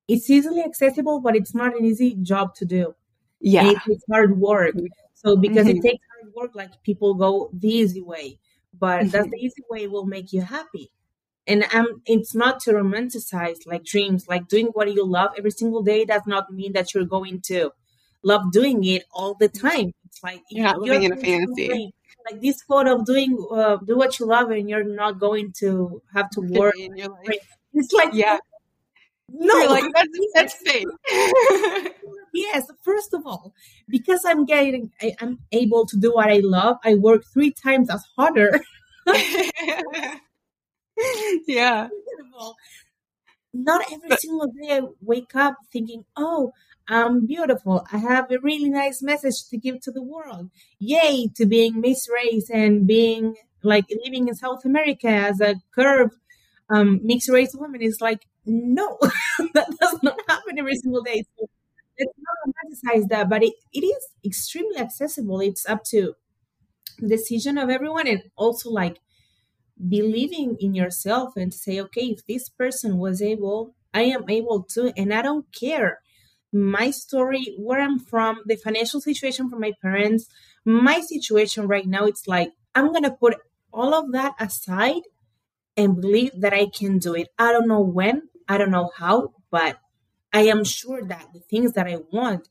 It's 0.09 0.29
easily 0.29 0.63
accessible, 0.63 1.21
but 1.21 1.35
it's 1.35 1.55
not 1.55 1.77
an 1.77 1.85
easy 1.85 2.15
job 2.23 2.55
to 2.57 2.65
do. 2.65 2.95
Yeah. 3.41 3.71
It 3.71 3.79
takes 3.87 4.03
hard 4.11 4.39
work. 4.39 4.75
So 5.15 5.37
because 5.37 5.67
mm-hmm. 5.67 5.79
it 5.79 5.83
takes 5.83 6.05
hard 6.21 6.35
work, 6.35 6.51
like 6.55 6.83
people 6.83 7.15
go 7.15 7.51
the 7.53 7.69
easy 7.69 8.03
way. 8.03 8.39
But 8.79 9.01
mm-hmm. 9.01 9.09
that's 9.11 9.31
the 9.31 9.39
easy 9.39 9.63
way 9.71 9.87
will 9.87 10.07
make 10.07 10.33
you 10.33 10.43
happy. 10.43 10.91
And 11.47 11.65
um, 11.75 12.03
it's 12.07 12.35
not 12.35 12.61
to 12.61 12.73
romanticize 12.73 13.67
like 13.67 13.85
dreams, 13.85 14.27
like 14.29 14.49
doing 14.49 14.67
what 14.69 14.93
you 14.93 15.05
love 15.05 15.33
every 15.37 15.51
single 15.51 15.83
day 15.83 16.05
does 16.05 16.23
not 16.27 16.53
mean 16.53 16.73
that 16.73 16.95
you're 16.95 17.05
going 17.05 17.41
to 17.43 17.71
love 18.25 18.53
doing 18.53 18.85
it 18.85 19.05
all 19.13 19.35
the 19.35 19.49
time. 19.49 19.93
It's 20.07 20.23
like 20.23 20.43
you're 20.51 20.65
not 20.65 20.81
living 20.81 21.05
in 21.05 21.13
a 21.13 21.17
fantasy. 21.17 21.93
Like 22.31 22.41
this 22.41 22.63
quote 22.63 22.89
of 22.89 23.05
doing 23.05 23.37
uh, 23.51 23.77
do 23.77 23.97
what 23.99 24.19
you 24.19 24.27
love 24.27 24.51
and 24.51 24.69
you're 24.69 24.85
not 24.85 25.21
going 25.21 25.53
to 25.61 26.03
have 26.15 26.31
to 26.31 26.41
work. 26.41 26.75
It's 26.77 27.93
like 27.93 28.15
yeah. 28.15 28.39
No, 29.29 29.59
you're 29.59 29.71
like 29.71 29.85
that's 29.95 30.09
that's 30.35 30.55
fake. 30.55 30.87
yes, 32.35 32.67
first 32.83 33.15
of 33.15 33.27
all, 33.27 33.55
because 33.89 34.23
I'm 34.27 34.45
getting, 34.45 34.91
I, 35.01 35.15
am 35.21 35.39
able 35.53 35.87
to 35.87 35.97
do 35.97 36.15
what 36.15 36.29
I 36.31 36.41
love. 36.43 36.77
I 36.85 36.95
work 36.95 37.25
three 37.33 37.53
times 37.53 37.91
as 37.91 38.05
harder. 38.17 38.61
yeah. 41.47 41.89
Not 43.53 43.85
every 43.93 44.09
but, 44.09 44.21
single 44.21 44.49
day 44.49 44.79
I 44.79 44.81
wake 45.01 45.35
up 45.37 45.57
thinking, 45.73 46.05
"Oh, 46.17 46.53
I'm 46.89 47.27
beautiful. 47.27 47.87
I 47.93 47.99
have 47.99 48.31
a 48.31 48.39
really 48.41 48.69
nice 48.69 49.03
message 49.03 49.49
to 49.51 49.57
give 49.57 49.81
to 49.83 49.91
the 49.91 50.03
world. 50.03 50.51
Yay 50.79 51.29
to 51.37 51.47
being 51.47 51.81
Miss 51.81 52.09
Race 52.13 52.51
and 52.51 52.87
being 52.87 53.37
like 53.63 53.87
living 54.05 54.29
in 54.29 54.35
South 54.35 54.65
America 54.67 55.09
as 55.09 55.41
a 55.41 55.57
curved 55.75 56.15
um, 56.69 57.01
mixed 57.03 57.31
race 57.31 57.55
woman." 57.55 57.81
Is 57.81 58.01
like, 58.03 58.27
no, 58.45 58.99
that 59.55 59.69
does 59.81 59.99
not 60.03 60.19
happen 60.29 60.59
every 60.59 60.77
single 60.77 61.03
day. 61.03 61.25
So 61.39 61.49
let's 61.99 62.13
not 62.19 62.37
romanticize 62.47 63.09
that, 63.09 63.31
but 63.31 63.43
it, 63.43 63.55
it 63.73 63.81
is 63.85 64.09
extremely 64.25 64.77
accessible. 64.77 65.41
It's 65.41 65.67
up 65.67 65.85
to 65.91 66.15
the 66.99 67.09
decision 67.09 67.59
of 67.59 67.71
everyone 67.71 68.09
and 68.09 68.23
also 68.37 68.71
like 68.71 69.01
believing 69.89 70.57
in 70.61 70.75
yourself 70.75 71.37
and 71.37 71.53
say, 71.53 71.81
okay, 71.81 72.07
if 72.07 72.27
this 72.27 72.49
person 72.49 72.99
was 72.99 73.21
able, 73.23 73.75
I 73.93 74.03
am 74.05 74.29
able 74.29 74.63
to, 74.75 74.93
and 74.97 75.13
I 75.13 75.23
don't 75.23 75.47
care. 75.53 76.01
My 76.55 76.91
story, 76.91 77.55
where 77.59 77.81
I'm 77.81 77.99
from, 77.99 78.43
the 78.47 78.57
financial 78.57 79.01
situation 79.01 79.51
for 79.51 79.59
my 79.59 79.73
parents, 79.83 80.29
my 80.65 81.01
situation 81.01 81.67
right 81.67 81.87
now, 81.87 82.07
it's 82.07 82.27
like 82.29 82.53
I'm 82.75 82.93
gonna 82.93 83.11
put 83.11 83.37
all 83.73 83.93
of 83.93 84.13
that 84.13 84.35
aside 84.39 85.03
and 85.77 86.01
believe 86.01 86.33
that 86.37 86.55
I 86.55 86.67
can 86.67 86.99
do 86.99 87.15
it. 87.15 87.29
I 87.39 87.53
don't 87.53 87.69
know 87.69 87.81
when, 87.81 88.29
I 88.49 88.59
don't 88.59 88.71
know 88.71 88.91
how, 88.97 89.35
but 89.51 89.79
I 90.33 90.43
am 90.43 90.65
sure 90.65 91.03
that 91.05 91.33
the 91.33 91.41
things 91.41 91.73
that 91.73 91.89
I 91.89 91.99
want 92.13 92.49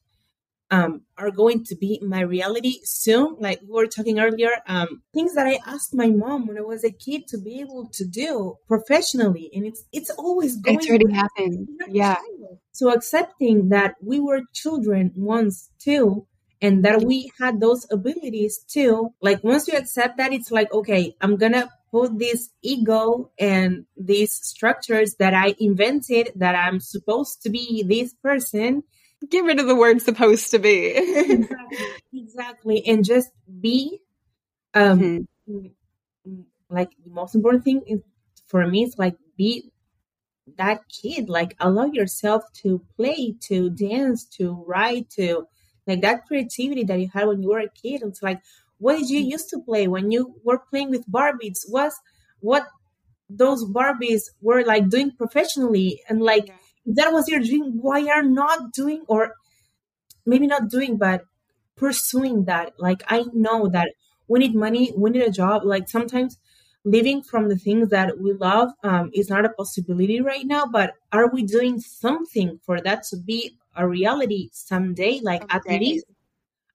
um, 0.73 1.01
are 1.19 1.29
going 1.29 1.63
to 1.65 1.75
be 1.75 1.99
my 2.01 2.21
reality 2.21 2.79
soon. 2.83 3.35
Like 3.39 3.61
we 3.61 3.73
were 3.73 3.85
talking 3.85 4.19
earlier, 4.19 4.53
um, 4.67 5.03
things 5.13 5.35
that 5.35 5.45
I 5.45 5.59
asked 5.67 5.93
my 5.93 6.07
mom 6.07 6.47
when 6.47 6.57
I 6.57 6.61
was 6.61 6.83
a 6.83 6.91
kid 6.91 7.27
to 7.27 7.37
be 7.37 7.61
able 7.61 7.89
to 7.93 8.03
do 8.05 8.55
professionally, 8.67 9.51
and 9.53 9.65
it's 9.67 9.83
it's 9.93 10.09
always 10.09 10.57
going. 10.57 10.77
It's 10.77 10.89
already 10.89 11.13
happened. 11.13 11.69
Yeah. 11.87 12.17
So 12.71 12.91
accepting 12.91 13.69
that 13.69 13.95
we 14.01 14.19
were 14.19 14.41
children 14.51 15.11
once 15.15 15.69
too, 15.77 16.25
and 16.59 16.83
that 16.85 17.03
we 17.03 17.31
had 17.39 17.59
those 17.59 17.85
abilities 17.91 18.65
too. 18.67 19.13
Like 19.21 19.43
once 19.43 19.67
you 19.67 19.77
accept 19.77 20.17
that, 20.17 20.33
it's 20.33 20.49
like 20.49 20.73
okay, 20.73 21.15
I'm 21.21 21.37
gonna 21.37 21.69
put 21.91 22.17
this 22.17 22.49
ego 22.63 23.31
and 23.37 23.85
these 23.95 24.33
structures 24.33 25.13
that 25.19 25.35
I 25.35 25.53
invented 25.59 26.31
that 26.35 26.55
I'm 26.55 26.79
supposed 26.79 27.43
to 27.43 27.51
be 27.51 27.83
this 27.87 28.15
person. 28.23 28.81
Get 29.29 29.45
rid 29.45 29.59
of 29.59 29.67
the 29.67 29.75
word 29.75 30.01
supposed 30.01 30.51
to 30.51 30.59
be. 30.59 30.93
exactly, 30.95 31.77
exactly. 32.13 32.87
And 32.87 33.05
just 33.05 33.29
be 33.61 33.99
um 34.73 35.27
mm-hmm. 35.49 36.41
like 36.69 36.91
the 37.03 37.11
most 37.11 37.35
important 37.35 37.63
thing 37.63 37.83
is, 37.87 38.01
for 38.47 38.65
me 38.67 38.83
is 38.83 38.97
like 38.97 39.15
be 39.37 39.71
that 40.57 40.81
kid. 40.89 41.29
Like 41.29 41.55
allow 41.59 41.85
yourself 41.85 42.43
to 42.63 42.81
play, 42.95 43.35
to 43.41 43.69
dance, 43.69 44.25
to 44.37 44.63
write, 44.67 45.09
to 45.11 45.47
like 45.87 46.01
that 46.01 46.25
creativity 46.25 46.83
that 46.85 46.99
you 46.99 47.09
had 47.13 47.27
when 47.27 47.41
you 47.41 47.49
were 47.49 47.59
a 47.59 47.69
kid. 47.69 48.01
It's 48.03 48.23
like 48.23 48.41
what 48.77 48.97
did 48.97 49.09
you 49.09 49.21
mm. 49.23 49.31
used 49.31 49.49
to 49.49 49.59
play 49.59 49.87
when 49.87 50.11
you 50.11 50.35
were 50.43 50.59
playing 50.59 50.89
with 50.89 51.09
Barbies? 51.09 51.59
Was 51.69 51.95
what 52.39 52.67
those 53.29 53.63
Barbies 53.63 54.23
were 54.41 54.63
like 54.65 54.89
doing 54.89 55.11
professionally 55.11 56.01
and 56.09 56.21
like 56.21 56.47
yeah. 56.47 56.55
That 56.85 57.13
was 57.13 57.27
your 57.27 57.39
dream. 57.39 57.79
Why 57.81 58.07
are 58.07 58.23
not 58.23 58.73
doing 58.73 59.03
or 59.07 59.35
maybe 60.25 60.47
not 60.47 60.69
doing, 60.69 60.97
but 60.97 61.25
pursuing 61.75 62.45
that? 62.45 62.73
Like 62.79 63.03
I 63.07 63.25
know 63.33 63.67
that 63.69 63.93
we 64.27 64.39
need 64.39 64.55
money, 64.55 64.93
we 64.95 65.09
need 65.11 65.23
a 65.23 65.31
job. 65.31 65.63
Like 65.65 65.89
sometimes 65.89 66.37
living 66.85 67.21
from 67.21 67.49
the 67.49 67.57
things 67.57 67.89
that 67.89 68.19
we 68.19 68.33
love 68.33 68.69
um, 68.83 69.09
is 69.13 69.29
not 69.29 69.45
a 69.45 69.49
possibility 69.49 70.19
right 70.19 70.45
now 70.45 70.65
but 70.65 70.93
are 71.11 71.29
we 71.29 71.43
doing 71.43 71.79
something 71.79 72.59
for 72.65 72.81
that 72.81 73.03
to 73.03 73.17
be 73.17 73.57
a 73.75 73.87
reality 73.87 74.49
someday 74.51 75.19
like 75.23 75.43
okay. 75.43 75.75
at 75.75 75.81
least 75.81 76.05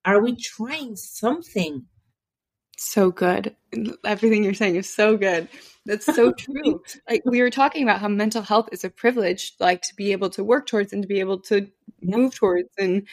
are 0.04 0.22
we 0.22 0.34
trying 0.34 0.96
something 0.96 1.84
so 2.86 3.10
good. 3.10 3.54
Everything 4.04 4.44
you're 4.44 4.54
saying 4.54 4.76
is 4.76 4.92
so 4.92 5.16
good. 5.16 5.48
That's 5.86 6.06
so 6.06 6.32
true. 6.38 6.82
like 7.08 7.22
we 7.24 7.40
were 7.40 7.50
talking 7.50 7.82
about 7.82 8.00
how 8.00 8.08
mental 8.08 8.42
health 8.42 8.68
is 8.72 8.84
a 8.84 8.90
privilege, 8.90 9.54
like 9.58 9.82
to 9.82 9.96
be 9.96 10.12
able 10.12 10.30
to 10.30 10.44
work 10.44 10.66
towards 10.66 10.92
and 10.92 11.02
to 11.02 11.08
be 11.08 11.20
able 11.20 11.40
to 11.40 11.68
move 12.02 12.34
towards 12.34 12.68
and 12.78 13.06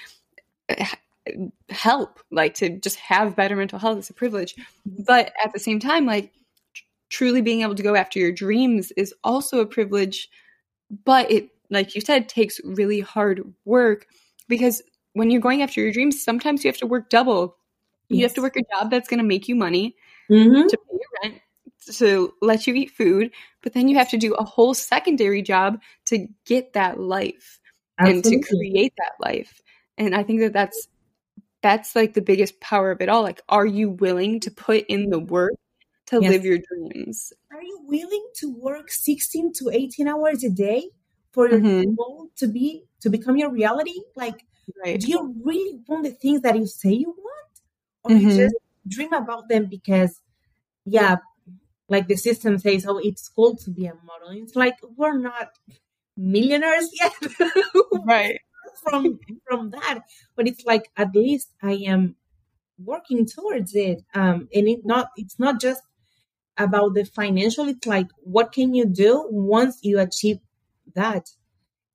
help, 1.70 2.20
like 2.32 2.54
to 2.56 2.70
just 2.80 2.98
have 2.98 3.36
better 3.36 3.56
mental 3.56 3.80
health 3.80 3.98
is 3.98 4.10
a 4.10 4.14
privilege. 4.14 4.56
Mm-hmm. 4.56 5.04
But 5.06 5.34
at 5.44 5.54
the 5.54 5.60
same 5.60 5.80
time, 5.80 6.06
like 6.06 6.32
truly 7.10 7.42
being 7.42 7.62
able 7.62 7.76
to 7.76 7.84
go 7.84 7.96
after 7.96 8.20
your 8.20 8.32
dreams 8.32 8.92
is 8.98 9.14
also 9.24 9.60
a 9.60 9.66
privilege. 9.66 10.30
But 11.04 11.32
it, 11.32 11.50
like 11.70 11.96
you 11.96 12.02
said, 12.02 12.30
takes 12.30 12.60
really 12.64 13.00
hard 13.00 13.42
work 13.64 14.08
because 14.48 14.82
when 15.14 15.32
you're 15.32 15.42
going 15.42 15.62
after 15.62 15.82
your 15.82 15.92
dreams, 15.92 16.24
sometimes 16.24 16.64
you 16.64 16.70
have 16.70 16.78
to 16.78 16.88
work 16.88 17.10
double 17.10 17.58
you 18.10 18.24
have 18.24 18.34
to 18.36 18.42
work 18.42 18.56
a 18.56 18.64
job 18.74 18.92
that's 18.92 19.08
going 19.08 19.20
to 19.20 19.26
make 19.26 19.48
you 19.48 19.56
money 19.56 19.96
mm-hmm. 20.30 20.68
to 20.68 20.78
pay 20.78 20.94
your 20.94 21.32
rent, 21.32 21.42
to 21.98 22.34
let 22.42 22.68
you 22.68 22.74
eat 22.74 22.92
food, 22.92 23.32
but 23.62 23.74
then 23.74 23.88
you 23.88 23.98
have 23.98 24.10
to 24.10 24.18
do 24.18 24.34
a 24.34 24.44
whole 24.44 24.74
secondary 24.74 25.42
job 25.42 25.80
to 26.06 26.28
get 26.46 26.74
that 26.74 27.00
life 27.00 27.60
Absolutely. 28.00 28.36
and 28.36 28.44
to 28.44 28.50
create 28.50 28.94
that 28.98 29.14
life. 29.20 29.62
And 29.98 30.16
I 30.16 30.24
think 30.24 30.42
that 30.42 30.54
that's 30.54 30.88
that's 31.62 31.96
like 31.96 32.14
the 32.14 32.22
biggest 32.22 32.60
power 32.60 32.92
of 32.92 33.02
it 33.02 33.10
all. 33.10 33.24
Like, 33.24 33.42
are 33.50 33.66
you 33.66 33.90
willing 33.90 34.40
to 34.42 34.52
put 34.52 34.86
in 34.88 35.10
the 35.10 35.18
work 35.20 35.54
to 36.08 36.20
yes. 36.22 36.32
live 36.32 36.46
your 36.46 36.60
dreams? 36.60 37.34
Are 37.52 37.62
you 37.62 37.80
willing 37.88 38.28
to 38.36 38.54
work 38.54 38.92
16 38.92 39.54
to 39.54 39.72
18 39.72 40.08
hours 40.08 40.44
a 40.44 40.50
day 40.50 40.90
for 41.32 41.50
your 41.50 41.60
mm-hmm. 41.60 41.96
goal 41.96 42.30
to 42.38 42.48
be 42.48 42.84
to 43.02 43.10
become 43.10 43.38
your 43.38 43.50
reality? 43.50 44.00
Like, 44.16 44.46
right. 44.84 45.00
do 45.00 45.08
you 45.08 45.36
really 45.44 45.80
want 45.88 46.04
the 46.04 46.12
things 46.12 46.42
that 46.42 46.56
you 46.56 46.68
say 46.68 46.92
you 46.92 47.16
want? 47.18 47.35
Or 48.06 48.12
mm-hmm. 48.12 48.30
you 48.30 48.38
just 48.38 48.56
dream 48.88 49.14
about 49.14 49.50
them 49.50 49.66
because 49.66 50.22
yeah 50.86 51.18
like 51.90 52.08
the 52.08 52.16
system 52.16 52.58
says 52.58 52.86
oh 52.88 52.98
it's 52.98 53.30
cool 53.30 53.56
to 53.58 53.70
be 53.70 53.86
a 53.86 53.94
model. 54.06 54.30
It's 54.32 54.56
like 54.56 54.78
we're 54.96 55.18
not 55.18 55.50
millionaires 56.18 56.90
yet. 56.94 57.14
Right. 58.06 58.40
From 58.84 59.20
from 59.48 59.72
that. 59.72 60.02
But 60.36 60.48
it's 60.48 60.66
like 60.66 60.90
at 60.98 61.16
least 61.16 61.50
i 61.62 61.74
am 61.74 62.16
working 62.84 63.26
towards 63.26 63.76
it. 63.76 64.04
Um 64.14 64.48
and 64.54 64.68
it 64.68 64.86
not 64.86 65.10
it's 65.18 65.40
not 65.40 65.62
just 65.62 65.82
about 66.58 66.94
the 66.94 67.04
financial 67.04 67.68
it's 67.68 67.86
like 67.86 68.08
what 68.24 68.52
can 68.52 68.74
you 68.74 68.86
do 68.86 69.28
once 69.30 69.80
you 69.84 70.00
achieve 70.00 70.40
that? 70.96 71.30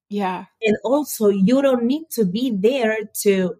Yeah. 0.08 0.46
And 0.62 0.76
also 0.84 1.28
you 1.28 1.62
don't 1.62 1.84
need 1.84 2.10
to 2.12 2.24
be 2.24 2.50
there 2.50 2.98
to 3.22 3.56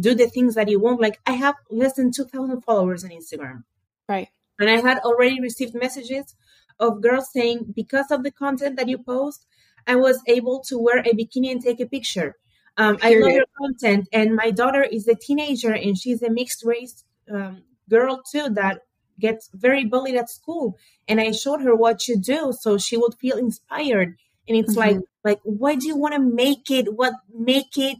do 0.00 0.14
the 0.14 0.28
things 0.28 0.54
that 0.54 0.68
you 0.68 0.80
want. 0.80 1.00
Like 1.00 1.20
I 1.26 1.32
have 1.32 1.54
less 1.70 1.94
than 1.94 2.12
2,000 2.12 2.62
followers 2.62 3.04
on 3.04 3.10
Instagram. 3.10 3.64
Right. 4.08 4.28
And 4.58 4.68
I 4.68 4.80
had 4.80 4.98
already 4.98 5.40
received 5.40 5.74
messages 5.74 6.34
of 6.78 7.00
girls 7.00 7.32
saying, 7.32 7.72
because 7.74 8.10
of 8.10 8.22
the 8.22 8.30
content 8.30 8.76
that 8.76 8.88
you 8.88 8.98
post, 8.98 9.46
I 9.86 9.96
was 9.96 10.22
able 10.26 10.60
to 10.68 10.78
wear 10.78 10.98
a 10.98 11.12
bikini 11.14 11.50
and 11.50 11.62
take 11.62 11.80
a 11.80 11.86
picture. 11.86 12.36
Um, 12.76 12.98
I 13.02 13.14
love 13.14 13.32
your 13.32 13.46
content. 13.58 14.08
And 14.12 14.34
my 14.34 14.50
daughter 14.50 14.82
is 14.82 15.08
a 15.08 15.14
teenager 15.14 15.72
and 15.72 15.98
she's 15.98 16.22
a 16.22 16.30
mixed 16.30 16.64
race 16.64 17.04
um, 17.30 17.62
girl 17.88 18.22
too 18.30 18.48
that 18.50 18.80
gets 19.18 19.50
very 19.52 19.84
bullied 19.84 20.16
at 20.16 20.30
school. 20.30 20.78
And 21.06 21.20
I 21.20 21.32
showed 21.32 21.60
her 21.62 21.74
what 21.74 22.08
you 22.08 22.16
do 22.16 22.52
so 22.58 22.78
she 22.78 22.96
would 22.96 23.14
feel 23.14 23.36
inspired. 23.36 24.16
And 24.48 24.56
it's 24.56 24.76
mm-hmm. 24.76 24.96
like, 24.96 24.98
like, 25.24 25.40
why 25.44 25.74
do 25.74 25.86
you 25.86 25.96
want 25.96 26.14
to 26.14 26.20
make 26.20 26.70
it 26.70 26.94
what 26.94 27.14
make 27.32 27.76
it 27.76 27.98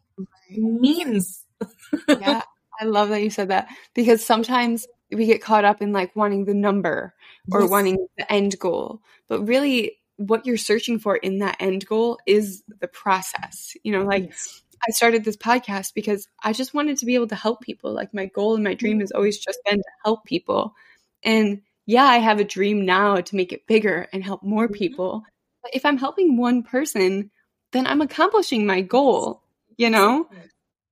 means? 0.50 1.44
Yeah, 2.08 2.42
I 2.80 2.84
love 2.84 3.10
that 3.10 3.22
you 3.22 3.30
said 3.30 3.48
that 3.48 3.68
because 3.94 4.24
sometimes 4.24 4.86
we 5.12 5.26
get 5.26 5.42
caught 5.42 5.64
up 5.64 5.82
in 5.82 5.92
like 5.92 6.14
wanting 6.14 6.44
the 6.44 6.54
number 6.54 7.14
or 7.52 7.62
yes. 7.62 7.70
wanting 7.70 8.06
the 8.16 8.32
end 8.32 8.58
goal, 8.58 9.00
but 9.28 9.46
really 9.46 9.98
what 10.16 10.46
you're 10.46 10.56
searching 10.56 10.98
for 10.98 11.16
in 11.16 11.38
that 11.38 11.56
end 11.60 11.86
goal 11.86 12.18
is 12.26 12.62
the 12.80 12.88
process. 12.88 13.76
You 13.82 13.92
know, 13.92 14.04
like 14.04 14.26
yes. 14.26 14.62
I 14.86 14.92
started 14.92 15.24
this 15.24 15.36
podcast 15.36 15.94
because 15.94 16.28
I 16.42 16.52
just 16.52 16.74
wanted 16.74 16.98
to 16.98 17.06
be 17.06 17.14
able 17.14 17.28
to 17.28 17.34
help 17.34 17.60
people. 17.60 17.92
Like 17.92 18.14
my 18.14 18.26
goal 18.26 18.54
and 18.54 18.64
my 18.64 18.74
dream 18.74 19.00
has 19.00 19.12
always 19.12 19.38
just 19.38 19.58
been 19.64 19.78
to 19.78 19.90
help 20.04 20.24
people. 20.24 20.74
And 21.22 21.62
yeah, 21.86 22.04
I 22.04 22.18
have 22.18 22.38
a 22.38 22.44
dream 22.44 22.84
now 22.84 23.16
to 23.16 23.36
make 23.36 23.52
it 23.52 23.66
bigger 23.66 24.08
and 24.12 24.22
help 24.22 24.42
more 24.42 24.66
mm-hmm. 24.66 24.74
people. 24.74 25.24
But 25.62 25.74
if 25.74 25.84
I'm 25.84 25.98
helping 25.98 26.36
one 26.36 26.62
person, 26.62 27.30
then 27.72 27.86
I'm 27.86 28.00
accomplishing 28.00 28.66
my 28.66 28.80
goal, 28.80 29.42
you 29.76 29.90
know? 29.90 30.28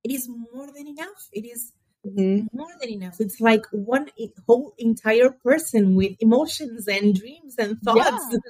It 0.08 0.14
is 0.14 0.28
more 0.28 0.66
than 0.66 0.86
enough. 0.86 1.28
It 1.32 1.44
is 1.44 1.72
mm-hmm. 2.06 2.46
more 2.56 2.70
than 2.80 2.90
enough. 2.90 3.20
It's 3.20 3.40
like 3.40 3.64
one 3.72 4.08
whole 4.46 4.74
entire 4.78 5.30
person 5.30 5.94
with 5.94 6.12
emotions 6.20 6.88
and 6.88 7.14
dreams 7.14 7.56
and 7.58 7.80
thoughts. 7.80 8.26
Yeah. 8.30 8.38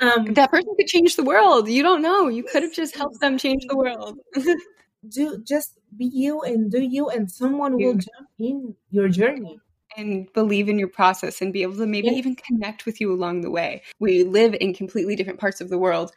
Um, 0.00 0.34
that 0.34 0.50
person 0.50 0.74
could 0.76 0.86
change 0.86 1.16
the 1.16 1.24
world. 1.24 1.66
You 1.66 1.82
don't 1.82 2.02
know. 2.02 2.28
You 2.28 2.42
could 2.42 2.62
have 2.62 2.74
just 2.74 2.94
helped 2.94 3.20
them 3.20 3.38
change 3.38 3.64
the 3.66 3.76
world. 3.76 4.18
do 5.08 5.42
just 5.46 5.78
be 5.96 6.10
you 6.12 6.42
and 6.42 6.70
do 6.70 6.82
you, 6.82 7.08
and 7.08 7.30
someone 7.30 7.76
will 7.76 7.94
jump 7.94 8.28
in 8.38 8.74
your 8.90 9.08
journey 9.08 9.58
and 9.96 10.30
believe 10.32 10.68
in 10.68 10.78
your 10.78 10.88
process 10.88 11.40
and 11.40 11.52
be 11.52 11.62
able 11.62 11.76
to 11.76 11.86
maybe 11.86 12.08
even 12.08 12.36
connect 12.36 12.86
with 12.86 13.00
you 13.00 13.12
along 13.12 13.40
the 13.40 13.50
way. 13.50 13.82
We 13.98 14.24
live 14.24 14.54
in 14.60 14.74
completely 14.74 15.16
different 15.16 15.40
parts 15.40 15.60
of 15.60 15.70
the 15.70 15.78
world. 15.78 16.12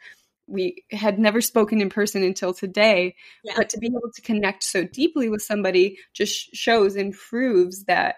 We 0.46 0.84
had 0.90 1.18
never 1.18 1.40
spoken 1.40 1.80
in 1.80 1.88
person 1.88 2.22
until 2.22 2.52
today, 2.52 3.14
yeah. 3.44 3.54
but 3.56 3.70
to 3.70 3.78
be 3.78 3.86
able 3.86 4.10
to 4.14 4.22
connect 4.22 4.64
so 4.64 4.84
deeply 4.84 5.28
with 5.28 5.42
somebody 5.42 5.98
just 6.12 6.54
shows 6.54 6.96
and 6.96 7.14
proves 7.14 7.84
that 7.84 8.16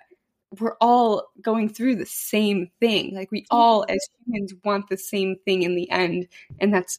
we're 0.61 0.77
all 0.81 1.31
going 1.41 1.68
through 1.68 1.97
the 1.97 2.07
same 2.07 2.70
thing. 2.81 3.14
Like 3.14 3.31
we 3.31 3.47
all, 3.51 3.85
as 3.89 3.99
humans, 4.25 4.55
want 4.64 4.89
the 4.89 4.97
same 4.97 5.37
thing 5.45 5.62
in 5.62 5.75
the 5.77 5.91
end, 5.91 6.29
and 6.61 6.72
that's 6.72 6.99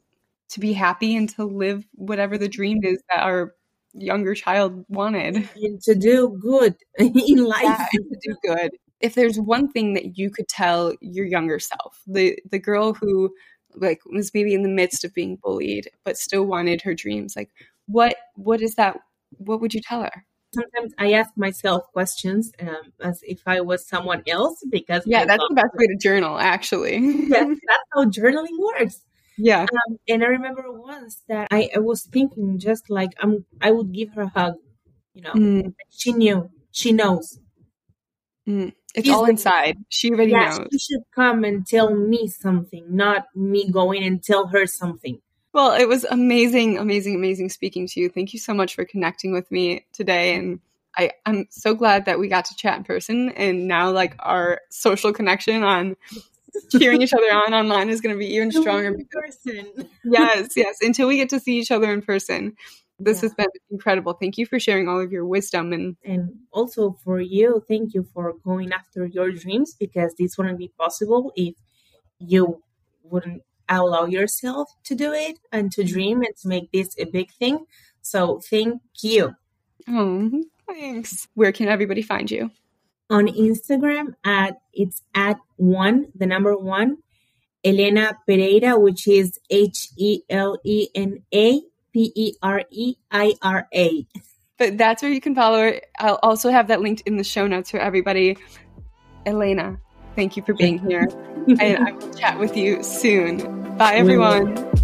to 0.50 0.60
be 0.60 0.74
happy 0.74 1.16
and 1.16 1.30
to 1.30 1.46
live 1.46 1.86
whatever 1.94 2.38
the 2.38 2.48
dream 2.48 2.84
is 2.84 3.02
that 3.10 3.24
our 3.24 3.56
younger 3.94 4.36
child 4.36 4.86
wanted. 4.90 5.50
And 5.56 5.82
to 5.84 5.96
do 5.96 6.38
good 6.40 6.76
in 6.98 7.46
life. 7.46 7.64
Yeah, 7.64 7.86
to 7.94 8.18
do 8.22 8.36
good. 8.44 8.72
If 9.02 9.16
there's 9.16 9.40
one 9.40 9.72
thing 9.72 9.94
that 9.94 10.18
you 10.18 10.30
could 10.30 10.48
tell 10.48 10.94
your 11.02 11.26
younger 11.26 11.60
self, 11.60 12.02
the 12.08 12.38
the 12.50 12.60
girl 12.60 12.94
who 12.94 13.34
like 13.78 14.02
was 14.06 14.34
maybe 14.34 14.54
in 14.54 14.64
the 14.64 14.70
midst 14.70 15.04
of 15.04 15.14
being 15.14 15.38
bullied 15.42 15.90
but 16.04 16.18
still 16.18 16.46
wanted 16.46 16.82
her 16.82 16.94
dreams, 16.94 17.36
like 17.36 17.52
what 17.88 18.16
what 18.36 18.62
is 18.62 18.76
that 18.76 19.00
what 19.38 19.62
would 19.62 19.74
you 19.74 19.82
tell 19.82 20.04
her? 20.04 20.26
Sometimes 20.54 20.94
I 20.98 21.12
ask 21.14 21.32
myself 21.36 21.84
questions 21.92 22.52
um, 22.62 22.94
as 23.02 23.20
if 23.24 23.42
I 23.46 23.60
was 23.60 23.86
someone 23.86 24.24
else 24.26 24.64
because 24.70 25.04
yeah, 25.06 25.26
that's 25.26 25.44
the 25.50 25.56
best 25.56 25.74
way 25.76 25.88
to 25.88 25.98
journal. 25.98 26.38
Actually, 26.40 26.98
yes, 27.28 27.48
that's 27.48 27.84
how 27.94 28.06
journaling 28.06 28.58
works 28.58 29.02
yeah. 29.38 29.64
Um, 29.64 30.00
and 30.08 30.24
I 30.24 30.28
remember 30.28 30.64
once 30.72 31.22
that 31.28 31.48
I, 31.52 31.70
I, 31.76 31.80
was 31.80 32.04
thinking 32.04 32.58
just 32.58 32.90
like 32.90 33.12
I'm, 33.20 33.46
I 33.62 33.72
would 33.72 33.92
give 33.92 34.14
her 34.14 34.24
a 34.24 34.30
hug. 34.30 34.56
You 35.14 35.22
know, 35.22 35.34
mm. 35.34 35.74
she 35.90 36.14
knew, 36.14 36.50
she 36.72 36.92
knows. 36.92 37.40
Mm. 38.48 38.74
It's 38.96 39.06
She's 39.06 39.14
all 39.14 39.26
inside. 39.26 39.78
She 39.90 40.12
already 40.12 40.32
yeah, 40.32 40.58
knows. 40.58 40.68
She 40.72 40.80
should 40.80 41.04
come 41.14 41.44
and 41.44 41.68
tell 41.68 41.94
me 41.94 42.28
something, 42.28 42.86
not 42.90 43.26
me 43.36 43.70
going 43.70 44.04
and 44.04 44.24
tell 44.24 44.48
her 44.48 44.66
something. 44.66 45.20
Well, 45.54 45.74
it 45.74 45.88
was 45.88 46.04
amazing, 46.06 46.78
amazing, 46.78 47.16
amazing 47.16 47.50
speaking 47.50 47.88
to 47.88 48.00
you. 48.00 48.10
Thank 48.10 48.34
you 48.34 48.40
so 48.40 48.54
much 48.54 48.76
for 48.76 48.86
connecting 48.86 49.32
with 49.32 49.50
me 49.52 49.86
today. 49.94 50.36
And 50.36 50.60
I, 50.98 51.12
I'm 51.26 51.48
so 51.50 51.74
glad 51.76 52.06
that 52.06 52.20
we 52.20 52.28
got 52.28 52.46
to 52.46 52.56
chat 52.56 52.78
in 52.78 52.84
person. 52.84 53.30
And 53.30 53.68
now, 53.68 53.92
like, 53.92 54.16
our 54.20 54.62
social 54.70 55.14
connection 55.14 55.64
on 55.64 55.96
cheering 56.78 57.02
each 57.02 57.14
other 57.14 57.32
on 57.34 57.54
online 57.54 57.90
is 57.90 58.02
going 58.02 58.16
to 58.16 58.20
be 58.20 58.34
even 58.34 58.52
stronger. 58.52 58.88
In 58.88 59.08
person. 59.12 59.90
yes, 60.04 60.50
yes. 60.56 60.78
Until 60.82 61.08
we 61.08 61.18
get 61.18 61.30
to 61.30 61.40
see 61.40 61.60
each 61.60 61.72
other 61.72 61.92
in 61.92 62.02
person. 62.02 62.56
This 62.98 63.18
yeah. 63.18 63.22
has 63.22 63.34
been 63.34 63.48
incredible. 63.70 64.14
Thank 64.14 64.38
you 64.38 64.46
for 64.46 64.60
sharing 64.60 64.88
all 64.88 65.00
of 65.02 65.12
your 65.12 65.26
wisdom 65.26 65.74
and 65.74 65.98
and 66.04 66.34
also 66.52 66.98
for 67.04 67.20
you, 67.20 67.64
thank 67.68 67.94
you 67.94 68.08
for 68.14 68.34
going 68.44 68.72
after 68.72 69.06
your 69.06 69.32
dreams 69.32 69.76
because 69.78 70.14
this 70.18 70.38
wouldn't 70.38 70.58
be 70.58 70.72
possible 70.78 71.34
if 71.36 71.56
you 72.20 72.62
wouldn't 73.04 73.44
allow 73.68 74.06
yourself 74.06 74.70
to 74.84 74.96
do 74.96 75.12
it 75.12 75.40
and 75.52 75.72
to 75.72 75.84
dream 75.84 76.22
and 76.22 76.36
to 76.38 76.48
make 76.48 76.72
this 76.72 76.96
a 76.98 77.06
big 77.06 77.32
thing. 77.32 77.66
So 78.02 78.40
thank 78.40 78.82
you. 79.02 79.36
Oh, 79.88 80.44
thanks. 80.68 81.28
Where 81.34 81.52
can 81.52 81.68
everybody 81.68 82.02
find 82.02 82.30
you? 82.32 82.52
on 83.10 83.28
Instagram 83.28 84.16
at 84.24 84.58
it's 84.74 85.02
at 85.14 85.38
one, 85.58 86.08
the 86.16 86.26
number 86.26 86.58
one, 86.58 86.98
Helena 87.64 88.18
Pereira, 88.28 88.78
which 88.80 89.08
is 89.08 89.40
H 89.50 89.90
E 89.98 90.22
L 90.30 90.58
E 90.64 90.90
N 90.96 91.24
A 91.34 91.62
P 91.96 92.12
E 92.14 92.34
R 92.44 92.62
E 92.72 92.96
I 93.10 93.36
R 93.42 93.70
A. 93.74 94.06
But 94.58 94.78
that's 94.78 95.02
where 95.02 95.12
you 95.12 95.22
can 95.22 95.34
follow 95.34 95.60
her. 95.60 95.82
I'll 95.98 96.20
also 96.22 96.50
have 96.50 96.68
that 96.68 96.82
linked 96.82 97.02
in 97.06 97.16
the 97.16 97.24
show 97.24 97.48
notes 97.48 97.72
for 97.72 97.80
everybody. 97.80 98.38
Helena, 99.26 99.80
thank 100.14 100.36
you 100.36 100.44
for 100.44 100.54
being 100.54 100.78
here. 100.78 101.08
and 101.48 101.88
I 101.88 101.94
will 101.94 102.14
chat 102.14 102.38
with 102.38 102.58
you 102.58 102.84
soon. 102.84 103.78
Bye, 103.78 103.96
everyone. 103.96 104.75